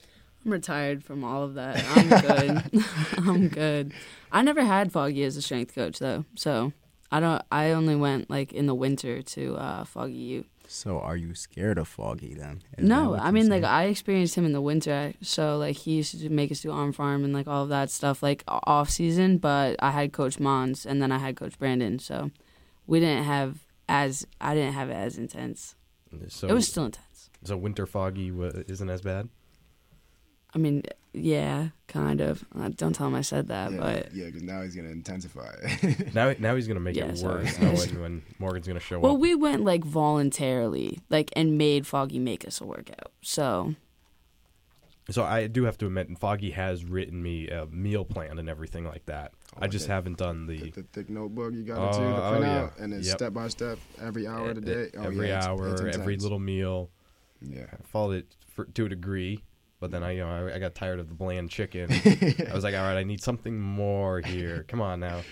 [0.46, 1.84] I'm retired from all of that.
[1.94, 2.84] I'm good.
[3.18, 3.92] I'm good.
[4.32, 6.72] I never had Foggy as a strength coach though, so
[7.12, 7.42] I don't.
[7.52, 10.44] I only went like in the winter to uh, Foggy U.
[10.72, 12.62] So are you scared of Foggy then?
[12.78, 13.64] Is No, I you're mean like?
[13.64, 16.92] I experienced him in the winter, so like he used to make us do arm
[16.92, 19.38] farm and like all of that stuff like off season.
[19.38, 22.30] But I had Coach Mons and then I had Coach Brandon, so
[22.86, 23.58] we didn't have
[23.88, 25.74] as I didn't have it as intense.
[26.28, 27.30] So it was still intense.
[27.42, 29.28] so winter Foggy wa- isn't as bad.
[30.54, 30.82] I mean,
[31.12, 32.44] yeah, kind of.
[32.58, 35.52] Uh, don't tell him I said that, yeah, but yeah, because now he's gonna intensify.
[35.62, 36.14] it.
[36.14, 37.92] Now now he's gonna make Yeah, it sorry, worse guys.
[37.92, 39.18] knowing when Morgan's gonna show well, up.
[39.18, 43.12] Well, we went like voluntarily, like and made Foggy make us a workout.
[43.22, 43.74] So
[45.08, 48.84] So I do have to admit, Foggy has written me a meal plan and everything
[48.84, 49.32] like that.
[49.58, 49.94] I Oh, just okay.
[49.94, 52.42] haven't done the, the the thick notebook you got it too, the oh, printout,
[52.76, 52.82] yeah.
[52.84, 53.16] and then Yep.
[53.16, 54.90] step by step every hour of the day.
[54.96, 56.90] Oh, every yeah, hour, it's every little meal.
[57.40, 57.66] Yeah.
[57.72, 59.42] I followed it for, to a degree,
[59.80, 61.90] but then I, you know, I, I got tired of the bland chicken.
[61.90, 64.64] I was like, all right, I need something more here.
[64.68, 65.22] Come on now.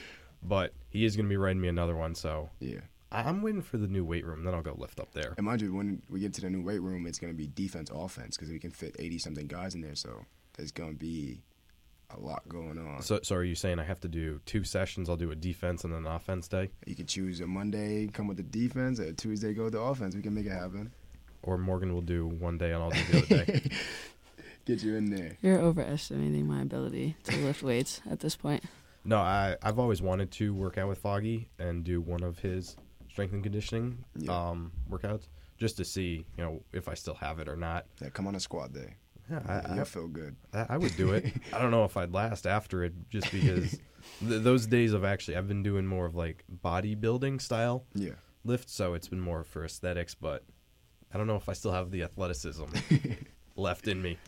[0.42, 2.80] But he is going to be writing me another one, so Yeah.
[3.10, 4.44] I'm waiting for the new weight room.
[4.44, 5.32] Then I'll go lift up there.
[5.38, 7.46] And mind you, when we get to the new weight room, it's going to be
[7.46, 9.94] defense, offense, because we can fit 80 something guys in there.
[9.94, 10.26] So
[10.58, 11.40] there's going to be
[12.14, 13.00] a lot going on.
[13.00, 15.08] So, so are you saying I have to do two sessions?
[15.08, 18.36] I'll do a defense and an offense day, you can choose a Monday, come with
[18.36, 20.14] the defense, a Tuesday, go with the offense.
[20.14, 20.92] We can make it happen.
[21.42, 23.70] or Morgan will do one day and I'll do the other day.
[24.68, 25.36] Get you in there.
[25.42, 28.62] you're overestimating my ability to lift weights at this point.
[29.04, 32.76] No, I I've always wanted to work out with Foggy and do one of his
[33.10, 34.50] strength and conditioning Yeah.
[34.50, 37.86] um, workouts just to see you know if I still have it or not.
[38.00, 38.94] Yeah, come on a squad day.
[39.30, 40.36] Yeah, I, You'll I, feel good.
[40.54, 41.24] I, I would do it.
[41.52, 43.72] I don't know if I'd last after it, just because
[44.20, 48.12] th- those days of actually I've been doing more of like bodybuilding style Yeah.
[48.44, 50.14] lifts, so it's been more for aesthetics.
[50.14, 50.44] But
[51.12, 52.64] I don't know if I still have the athleticism
[53.56, 54.18] left in me.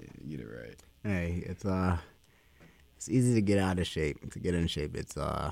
[0.00, 0.76] Yeah you get it right.
[1.02, 1.98] Hey, it's uh,
[2.96, 4.30] it's easy to get out of shape.
[4.32, 5.50] To get in shape, it's uh,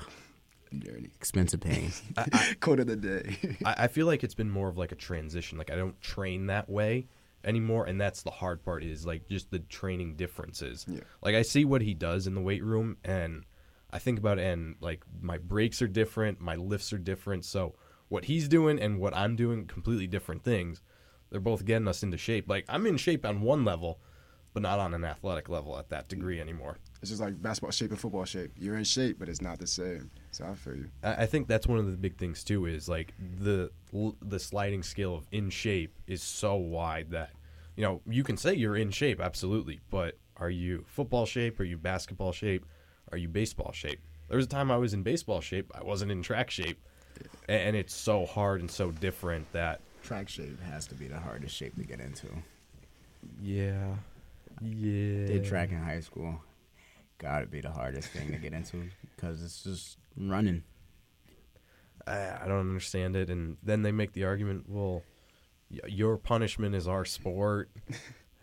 [0.77, 1.09] Journey.
[1.15, 1.91] expensive pain.
[2.59, 3.57] Quote of the day.
[3.65, 5.57] I, I feel like it's been more of like a transition.
[5.57, 7.07] Like I don't train that way
[7.43, 8.83] anymore, and that's the hard part.
[8.83, 10.85] Is like just the training differences.
[10.87, 11.01] Yeah.
[11.21, 13.43] Like I see what he does in the weight room, and
[13.91, 17.45] I think about it, and like my breaks are different, my lifts are different.
[17.45, 17.75] So
[18.09, 20.81] what he's doing and what I'm doing, completely different things.
[21.29, 22.47] They're both getting us into shape.
[22.47, 23.99] Like I'm in shape on one level,
[24.53, 26.77] but not on an athletic level at that degree anymore.
[27.01, 28.51] It's just like basketball shape and football shape.
[28.57, 30.09] You're in shape, but it's not the same.
[30.31, 30.89] So I feel you.
[31.03, 32.65] I I think that's one of the big things too.
[32.65, 33.71] Is like the
[34.21, 37.31] the sliding scale of in shape is so wide that
[37.75, 41.59] you know you can say you're in shape, absolutely, but are you football shape?
[41.59, 42.65] Are you basketball shape?
[43.11, 43.99] Are you baseball shape?
[44.29, 45.71] There was a time I was in baseball shape.
[45.75, 46.79] I wasn't in track shape,
[47.49, 51.55] and it's so hard and so different that Track shape has to be the hardest
[51.55, 52.27] shape to get into.
[53.41, 53.95] yeah,
[54.63, 55.25] yeah.
[55.27, 56.41] Did track in high school.
[57.17, 60.63] Gotta be the hardest thing to get into because it's just running.
[62.05, 63.29] I, I don't understand it.
[63.29, 65.03] And then they make the argument, well,
[65.71, 67.69] y- your punishment is our sport.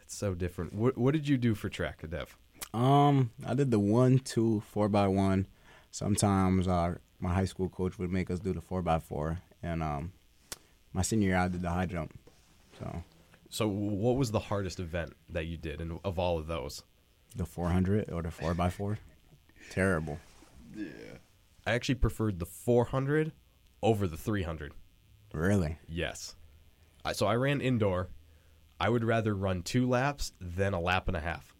[0.02, 0.72] it's so different.
[0.74, 2.36] What, what did you do for track, Dev?
[2.72, 5.46] Um, I did the one, two, four by one.
[5.90, 9.82] Sometimes uh, my high school coach would make us do the four by four, and
[9.82, 10.12] um,
[10.92, 12.16] my senior year I did the high jump.
[12.78, 13.02] So
[13.50, 16.82] So, what was the hardest event that you did, and of all of those?
[17.36, 18.98] the four hundred or the four by four,
[19.70, 20.18] terrible.
[20.74, 20.86] Yeah.
[21.66, 23.32] I actually preferred the 400
[23.82, 24.72] over the 300.
[25.34, 25.78] Really?
[25.88, 26.34] Yes.
[27.04, 28.08] I, so I ran indoor.
[28.78, 31.54] I would rather run two laps than a lap and a half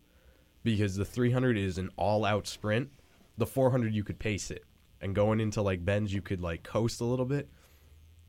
[0.63, 2.91] because the 300 is an all-out sprint.
[3.37, 4.65] The 400 you could pace it,
[5.01, 7.49] and going into like bends you could like coast a little bit.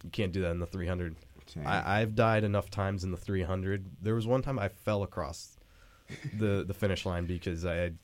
[0.03, 1.15] You can't do that in the 300.
[1.53, 1.67] Same.
[1.67, 3.85] I, I've died enough times in the 300.
[4.01, 5.57] There was one time I fell across
[6.37, 7.97] the the finish line because I had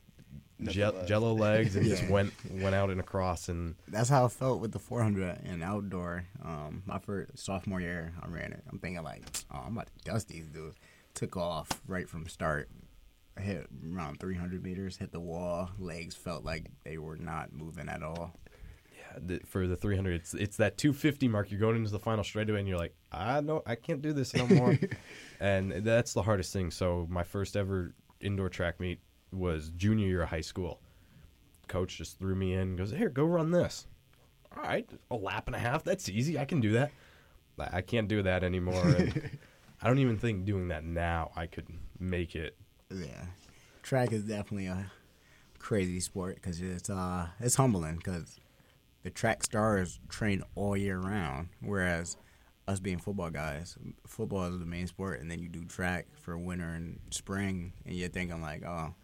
[0.60, 1.08] Nothing gel, left.
[1.08, 4.72] jello legs and just went went out and across and That's how I felt with
[4.72, 6.24] the 400 and outdoor.
[6.44, 8.64] Um, my first sophomore year, I ran it.
[8.70, 9.22] I'm thinking like,
[9.52, 10.76] oh, I'm about to dust these dudes.
[11.14, 12.68] Took off right from start.
[13.36, 15.70] I hit around 300 meters, hit the wall.
[15.78, 18.34] Legs felt like they were not moving at all.
[19.26, 21.50] The, for the 300 it's it's that 250 mark.
[21.50, 24.34] You're going into the final straightaway and you're like I know I can't do this
[24.34, 24.78] no more.
[25.40, 26.72] And that's the hardest thing.
[26.72, 28.98] So my first ever indoor track meet
[29.32, 30.80] was junior year of high school.
[31.68, 33.86] Coach just threw me in goes here go run this.
[34.56, 36.90] All right a lap and a half that's easy I can do that.
[37.58, 38.82] I can't do that anymore.
[38.82, 39.30] And
[39.82, 41.68] I don't even think doing that now I could
[42.00, 42.56] make it.
[42.90, 43.26] Yeah,
[43.82, 44.90] track is definitely a
[45.58, 48.40] crazy sport because it's uh it's humbling because
[49.02, 52.16] the track stars train all year round, whereas
[52.66, 53.76] us being football guys,
[54.06, 57.96] football is the main sport, and then you do track for winter and spring, and
[57.96, 58.94] you're thinking like, oh,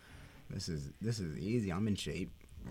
[0.51, 1.70] this is this is easy.
[1.72, 2.30] I'm in shape.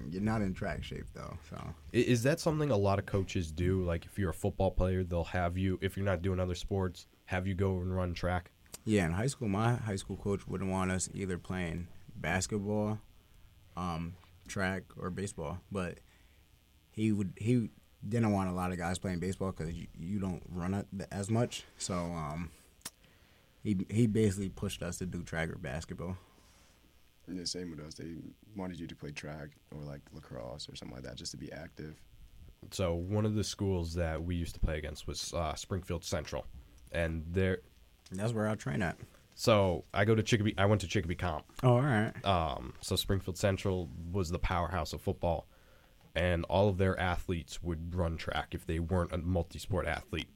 [0.09, 1.57] You're not in track shape though, so
[1.91, 3.83] Is that something a lot of coaches do?
[3.83, 7.05] Like, if you're a football player, they'll have you, if you're not doing other sports,
[7.25, 8.51] have you go and run track?
[8.85, 12.99] Yeah, in high school, my high school coach wouldn't want us either playing basketball,
[13.77, 14.15] um,
[14.47, 15.59] track, or baseball.
[15.71, 15.99] But
[16.93, 17.69] he would he
[18.07, 21.29] didn't want a lot of guys playing baseball because you, you don't run it as
[21.29, 21.63] much.
[21.77, 22.51] So um,
[23.63, 26.17] he he basically pushed us to do track or basketball.
[27.27, 27.93] And the same with us.
[27.93, 28.15] They
[28.55, 31.51] wanted you to play track or like lacrosse or something like that just to be
[31.53, 31.95] active.
[32.71, 36.45] So, one of the schools that we used to play against was uh, Springfield Central.
[36.91, 37.59] And there,
[38.11, 38.97] That's where I train at.
[39.35, 41.45] so I go to Chicopee, I went to Chicopee Comp.
[41.61, 42.13] Oh, all right.
[42.25, 45.47] Um, so, Springfield Central was the powerhouse of football.
[46.15, 50.27] And all of their athletes would run track if they weren't a multi sport athlete.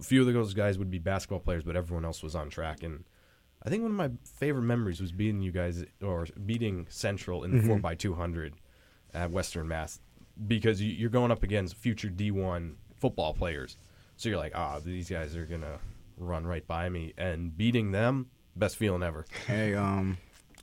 [0.00, 2.82] A few of those guys would be basketball players, but everyone else was on track.
[2.82, 3.04] And
[3.62, 7.50] I think one of my favorite memories was beating you guys or beating Central in
[7.60, 8.54] the four x two hundred
[9.12, 10.00] at Western Mass
[10.48, 13.76] because you- you're going up against future D one football players.
[14.16, 15.78] So you're like, ah, these guys are gonna
[16.16, 19.26] run right by me, and beating them, best feeling ever.
[19.46, 20.16] Hey, um,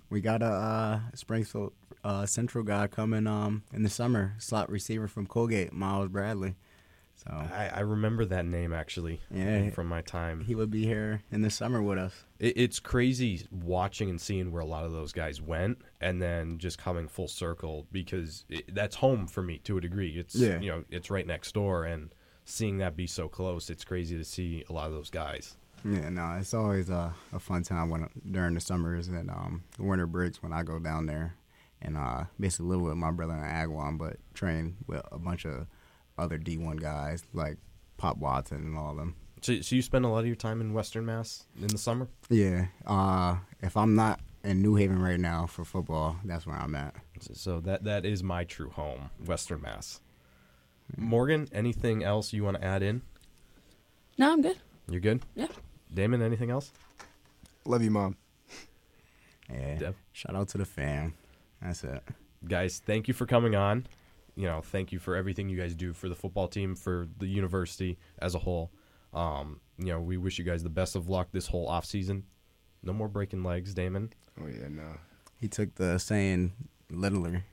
[0.10, 1.74] we got a uh, Springfield
[2.04, 6.56] uh, Central guy coming um in the summer, slot receiver from Colgate, Miles Bradley.
[7.16, 9.72] So I, I remember that name actually Yeah.
[9.72, 10.45] from my time.
[10.45, 12.24] he would be here in the summer with us.
[12.39, 16.58] It, it's crazy watching and seeing where a lot of those guys went, and then
[16.60, 20.12] just coming full circle because it, that's home for me to a degree.
[20.18, 20.60] It's Yeah.
[20.62, 22.10] you know it's right next door, and
[22.45, 25.58] seeing that be so close, it's crazy to see a lot of those guys.
[25.86, 30.08] Yeah, no, it's always a, a fun time when during the summers and um, winter
[30.08, 31.36] breaks when I go down there
[31.82, 35.67] and uh, basically live with my brother in Agawam, but train with a bunch of
[36.17, 37.57] other D1 guys like
[37.97, 39.15] Pop Watson and all of them.
[39.41, 42.07] So, so you spend a lot of your time in Western Mass in the summer.
[42.30, 46.75] Yeah, uh, if I'm not in New Haven right now for football, that's where I'm
[46.75, 46.95] at.
[47.21, 50.01] So- So that that is my true home, Western Mass.
[50.97, 53.01] Morgan, anything else you want to add in?
[54.17, 54.57] No, I'm good.
[54.89, 55.21] You're good.
[55.36, 55.47] Yeah.
[55.93, 56.71] Damon, anything else?
[57.65, 58.17] Love you, mom.
[59.49, 59.95] Yeah, Dev?
[60.11, 61.13] shout out to the fam.
[61.62, 62.03] That's it.
[62.47, 63.86] guys thank you for coming on
[64.36, 67.28] you know thank you for everything you guys do for the football team for the
[67.28, 68.72] university as a whole
[69.14, 72.24] um, you know we wish you guys the best of luck this whole off season
[72.82, 74.84] no more breaking legs damon Oh yeah, no.
[75.41, 76.53] He took the saying
[76.89, 77.43] littler.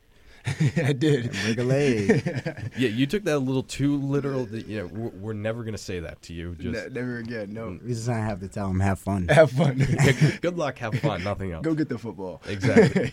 [0.77, 1.33] I did.
[1.45, 2.73] Break a leg.
[2.79, 4.45] Yeah, you took that a little too literal.
[4.47, 6.55] That, yeah, we're, we're never gonna say that to you.
[6.55, 7.53] Just Ne- never again.
[7.53, 7.79] No.
[7.83, 9.29] we just not have to tell him have fun.
[9.29, 9.77] Have fun.
[10.05, 11.65] good, good luck, have fun, nothing else.
[11.65, 12.43] Go get the football.
[12.47, 13.13] Exactly.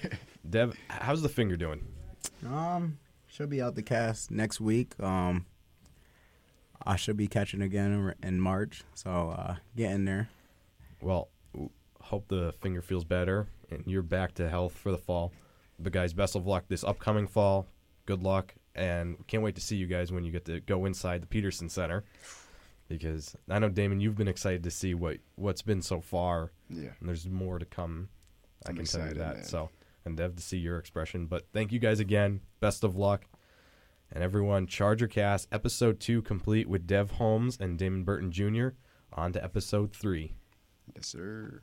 [0.49, 1.85] Dev, how's the finger doing?
[2.45, 4.99] Um, should be out the cast next week.
[5.01, 5.45] Um,
[6.85, 10.29] I should be catching again in- in March, so uh, getting there.
[11.01, 11.29] Well,
[12.01, 15.31] hope the finger feels better and you're back to health for the fall.
[15.83, 17.67] But guys, best of luck this upcoming fall.
[18.05, 21.21] Good luck, and can't wait to see you guys when you get to go inside
[21.21, 22.03] the Peterson Center.
[22.89, 26.89] Because I know Damon, you've been excited to see what what's been so far, Yeah.
[26.99, 28.09] and there's more to come.
[28.65, 29.35] I I'm can tell you that.
[29.35, 29.43] man.
[29.45, 29.69] So,
[30.05, 31.25] and Dev to see your expression.
[31.25, 32.41] But thank you guys again.
[32.59, 33.25] Best of luck.
[34.11, 38.69] And everyone, Charger Cast episode two complete with Dev Holmes and Damon Burton Jr.
[39.13, 40.33] On to episode three.
[40.95, 41.61] Yes, sir.